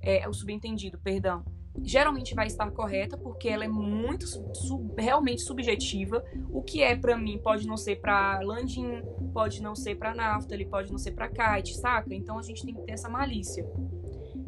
é, 0.00 0.26
o 0.26 0.32
subentendido, 0.32 0.98
perdão, 0.98 1.44
geralmente 1.82 2.34
vai 2.34 2.46
estar 2.46 2.70
correta 2.70 3.16
porque 3.16 3.48
ela 3.48 3.64
é 3.64 3.68
muito 3.68 4.26
sub, 4.26 4.94
realmente 4.96 5.42
subjetiva. 5.42 6.24
O 6.50 6.62
que 6.62 6.82
é 6.82 6.96
para 6.96 7.16
mim 7.16 7.38
pode 7.38 7.66
não 7.66 7.76
ser 7.76 7.96
para 7.96 8.40
Landim, 8.40 9.02
pode 9.32 9.62
não 9.62 9.74
ser 9.74 9.96
para 9.96 10.14
Naftali, 10.14 10.66
pode 10.66 10.90
não 10.90 10.98
ser 10.98 11.12
para 11.12 11.28
Kite, 11.28 11.76
saca? 11.76 12.14
Então 12.14 12.38
a 12.38 12.42
gente 12.42 12.64
tem 12.64 12.74
que 12.74 12.82
ter 12.82 12.92
essa 12.92 13.08
malícia, 13.08 13.68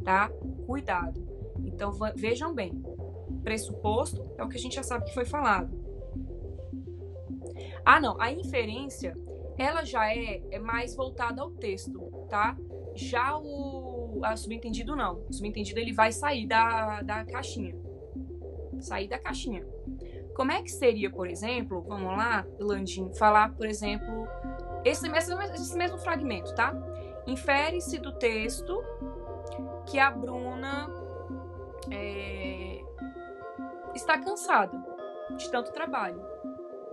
tá? 0.05 0.31
Cuidado. 0.67 1.27
Então 1.65 1.93
vejam 2.15 2.55
bem. 2.55 2.83
Pressuposto 3.43 4.25
é 4.39 4.45
o 4.45 4.49
que 4.49 4.57
a 4.57 4.61
gente 4.61 4.77
já 4.77 4.83
sabe 4.83 5.07
que 5.07 5.15
foi 5.15 5.25
falado. 5.25 5.81
Ah, 7.85 8.01
não, 8.01 8.21
a 8.21 8.31
inferência 8.31 9.17
ela 9.59 9.85
já 9.85 10.11
é, 10.11 10.43
é 10.51 10.59
mais 10.59 10.95
voltada 10.95 11.43
ao 11.43 11.51
texto, 11.51 11.99
tá? 12.29 12.57
Já 12.95 13.37
o 13.37 13.82
a 14.23 14.37
subentendido 14.37 14.95
não. 14.95 15.25
O 15.29 15.33
subentendido 15.33 15.79
ele 15.81 15.93
vai 15.93 16.13
sair 16.13 16.47
da, 16.47 17.03
da 17.03 17.25
caixinha. 17.25 17.75
Sair 18.81 19.09
da 19.09 19.19
caixinha. 19.19 19.65
Como 20.35 20.51
é 20.51 20.63
que 20.63 20.71
seria, 20.71 21.11
por 21.11 21.29
exemplo, 21.29 21.83
vamos 21.83 22.17
lá, 22.17 22.47
Landim, 22.59 23.13
falar, 23.15 23.55
por 23.55 23.67
exemplo, 23.67 24.27
esse 24.85 25.09
mesmo, 25.09 25.41
esse 25.41 25.77
mesmo 25.77 25.99
fragmento, 25.99 26.55
tá? 26.55 26.75
Infere-se 27.27 27.99
do 27.99 28.13
texto 28.13 28.83
que 29.87 29.99
a 29.99 30.11
Bruna 30.11 30.89
é, 31.91 32.81
está 33.95 34.19
cansada 34.19 34.77
de 35.37 35.51
tanto 35.51 35.73
trabalho, 35.73 36.21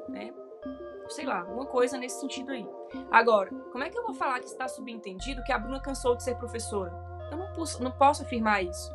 né? 0.10 0.34
Sei 1.08 1.26
lá, 1.26 1.44
uma 1.46 1.66
coisa 1.66 1.98
nesse 1.98 2.20
sentido 2.20 2.52
aí. 2.52 2.68
Agora, 3.10 3.50
como 3.72 3.84
é 3.84 3.90
que 3.90 3.98
eu 3.98 4.04
vou 4.04 4.14
falar 4.14 4.40
que 4.40 4.46
está 4.46 4.68
subentendido 4.68 5.44
que 5.44 5.52
a 5.52 5.58
Bruna 5.58 5.80
cansou 5.80 6.16
de 6.16 6.24
ser 6.24 6.36
professora? 6.36 7.09
Eu 7.32 7.38
não 7.38 7.54
posso, 7.54 7.84
não 7.84 7.92
posso 7.92 8.24
afirmar 8.24 8.64
isso, 8.64 8.94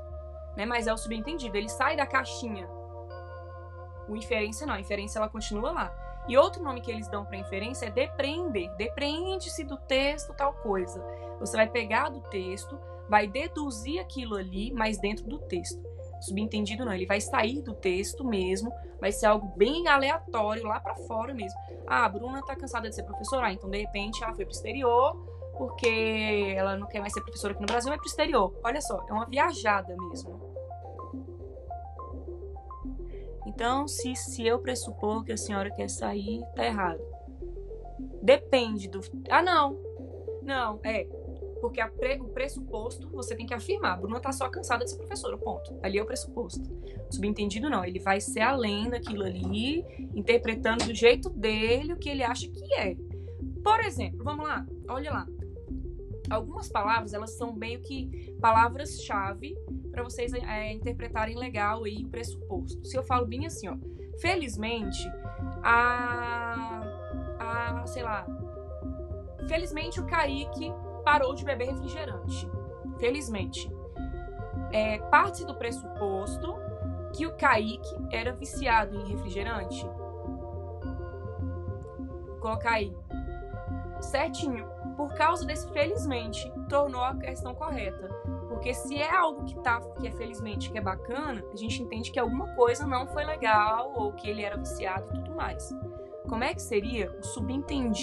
né? 0.57 0.64
Mas 0.66 0.87
é 0.87 0.92
o 0.92 0.97
subentendido, 0.97 1.57
ele 1.57 1.68
sai 1.68 1.97
da 1.97 2.07
caixinha. 2.07 2.68
O 4.09 4.16
inferência 4.16 4.66
não, 4.66 4.75
a 4.75 4.81
inferência 4.81 5.18
ela 5.18 5.29
continua 5.29 5.73
lá. 5.73 6.25
E 6.27 6.37
outro 6.38 6.62
nome 6.62 6.81
que 6.81 6.90
eles 6.90 7.09
dão 7.09 7.25
para 7.25 7.37
inferência 7.37 7.87
é 7.87 7.90
depreender. 7.90 8.75
Depreende-se 8.77 9.62
do 9.64 9.77
texto 9.77 10.35
tal 10.35 10.55
coisa. 10.55 11.05
Você 11.38 11.57
vai 11.57 11.68
pegar 11.68 12.09
do 12.09 12.20
texto, 12.23 12.79
vai 13.09 13.27
deduzir 13.27 14.01
aquilo 14.01 14.37
ali, 14.37 14.73
mas 14.73 14.99
dentro 14.99 15.27
do 15.27 15.38
texto. 15.38 15.83
Subentendido 16.20 16.85
não, 16.87 16.92
ele 16.92 17.05
vai 17.05 17.20
sair 17.20 17.61
do 17.61 17.75
texto 17.75 18.25
mesmo, 18.25 18.73
vai 18.99 19.12
ser 19.12 19.27
algo 19.27 19.47
bem 19.57 19.87
aleatório, 19.88 20.64
lá 20.64 20.81
para 20.81 20.94
fora 20.94 21.35
mesmo. 21.35 21.59
Ah, 21.87 22.07
a 22.07 22.09
Bruna 22.09 22.40
tá 22.42 22.57
cansada 22.57 22.88
de 22.88 22.94
ser 22.94 23.03
professora, 23.03 23.49
ah, 23.49 23.53
então 23.53 23.68
de 23.68 23.79
repente 23.79 24.25
ela 24.25 24.35
foi 24.35 24.47
pro 24.47 24.55
exterior, 24.55 25.34
porque 25.57 26.55
ela 26.57 26.77
não 26.77 26.87
quer 26.87 27.01
mais 27.01 27.12
ser 27.12 27.21
professora 27.23 27.53
aqui 27.53 27.61
no 27.61 27.67
Brasil, 27.67 27.88
vai 27.88 27.99
pro 27.99 28.07
exterior. 28.07 28.55
Olha 28.62 28.81
só, 28.81 29.05
é 29.09 29.12
uma 29.12 29.27
viajada 29.27 29.97
mesmo. 29.97 30.55
Então, 33.47 33.87
se, 33.87 34.14
se 34.17 34.47
eu 34.47 34.59
pressupor 34.59 35.25
que 35.25 35.33
a 35.33 35.37
senhora 35.37 35.71
quer 35.71 35.88
sair, 35.88 36.43
tá 36.55 36.64
errado. 36.64 37.01
Depende 38.23 38.88
do. 38.88 39.01
Ah, 39.31 39.43
não. 39.43 39.79
Não, 40.43 40.81
é. 40.83 41.05
Porque 41.61 41.83
pre... 41.87 42.21
o 42.21 42.29
pressuposto 42.29 43.09
você 43.11 43.35
tem 43.37 43.47
que 43.47 43.55
afirmar. 43.55 44.01
Bruna 44.01 44.21
tá 44.21 44.33
só 44.33 44.49
cansada 44.49 44.85
de 44.85 44.90
ser 44.90 44.97
professora, 44.97 45.38
ponto. 45.38 45.79
Ali 45.83 45.99
é 45.99 46.03
o 46.03 46.07
pressuposto. 46.07 46.62
Subentendido 47.11 47.71
não. 47.71 47.85
Ele 47.85 47.99
vai 47.99 48.21
ser 48.21 48.40
além 48.40 48.90
daquilo 48.90 49.25
ali, 49.25 49.85
interpretando 50.14 50.85
do 50.87 50.95
jeito 50.95 51.31
dele 51.31 51.93
o 51.93 51.97
que 51.97 52.09
ele 52.09 52.23
acha 52.23 52.49
que 52.49 52.75
é. 52.75 52.97
Por 53.62 53.81
exemplo, 53.81 54.23
vamos 54.23 54.47
lá, 54.47 54.67
olha 54.88 55.11
lá. 55.11 55.27
Algumas 56.31 56.69
palavras, 56.69 57.13
elas 57.13 57.37
são 57.37 57.53
meio 57.53 57.81
que 57.81 58.35
palavras-chave 58.41 59.55
para 59.91 60.03
vocês 60.03 60.33
é, 60.33 60.73
interpretarem 60.73 61.37
legal 61.37 61.85
aí 61.85 62.05
o 62.05 62.09
pressuposto. 62.09 62.85
Se 62.85 62.97
eu 62.97 63.03
falo 63.03 63.27
bem 63.27 63.47
assim, 63.47 63.69
ó. 63.69 63.77
Felizmente, 64.21 65.07
a. 65.63 66.81
a 67.39 67.87
sei 67.87 68.03
lá. 68.03 68.27
Felizmente 69.49 70.01
o 70.01 70.07
Kaique 70.07 70.73
parou 71.05 71.35
de 71.35 71.45
beber 71.45 71.69
refrigerante. 71.69 72.49
Felizmente. 72.99 73.71
É, 74.73 74.99
parte 74.99 75.45
do 75.45 75.55
pressuposto 75.55 76.55
que 77.13 77.27
o 77.27 77.37
Kaique 77.37 77.95
era 78.11 78.33
viciado 78.33 78.97
em 78.97 79.09
refrigerante. 79.09 79.85
Vou 82.27 82.39
colocar 82.41 82.73
aí. 82.73 82.97
Certinho. 84.01 84.74
Por 84.97 85.15
causa 85.15 85.45
desse 85.45 85.71
felizmente, 85.73 86.53
tornou 86.69 87.03
a 87.03 87.17
questão 87.17 87.55
correta. 87.55 88.09
Porque 88.49 88.73
se 88.73 88.97
é 88.97 89.11
algo 89.15 89.45
que 89.45 89.55
tá, 89.61 89.81
que 90.01 90.07
é 90.07 90.13
felizmente, 90.13 90.71
que 90.71 90.79
é 90.79 90.81
bacana, 90.81 91.45
a 91.53 91.57
gente 91.57 91.83
entende 91.83 92.11
que 92.11 92.19
alguma 92.19 92.55
coisa 92.55 92.87
não 92.87 93.07
foi 93.07 93.25
legal 93.25 93.93
ou 93.97 94.13
que 94.13 94.29
ele 94.29 94.43
era 94.43 94.57
viciado 94.57 95.07
e 95.11 95.15
tudo 95.15 95.35
mais. 95.35 95.69
Como 96.29 96.43
é 96.43 96.55
que 96.55 96.63
seria 96.63 97.11
o 97.19 97.23
subentendido 97.23 97.95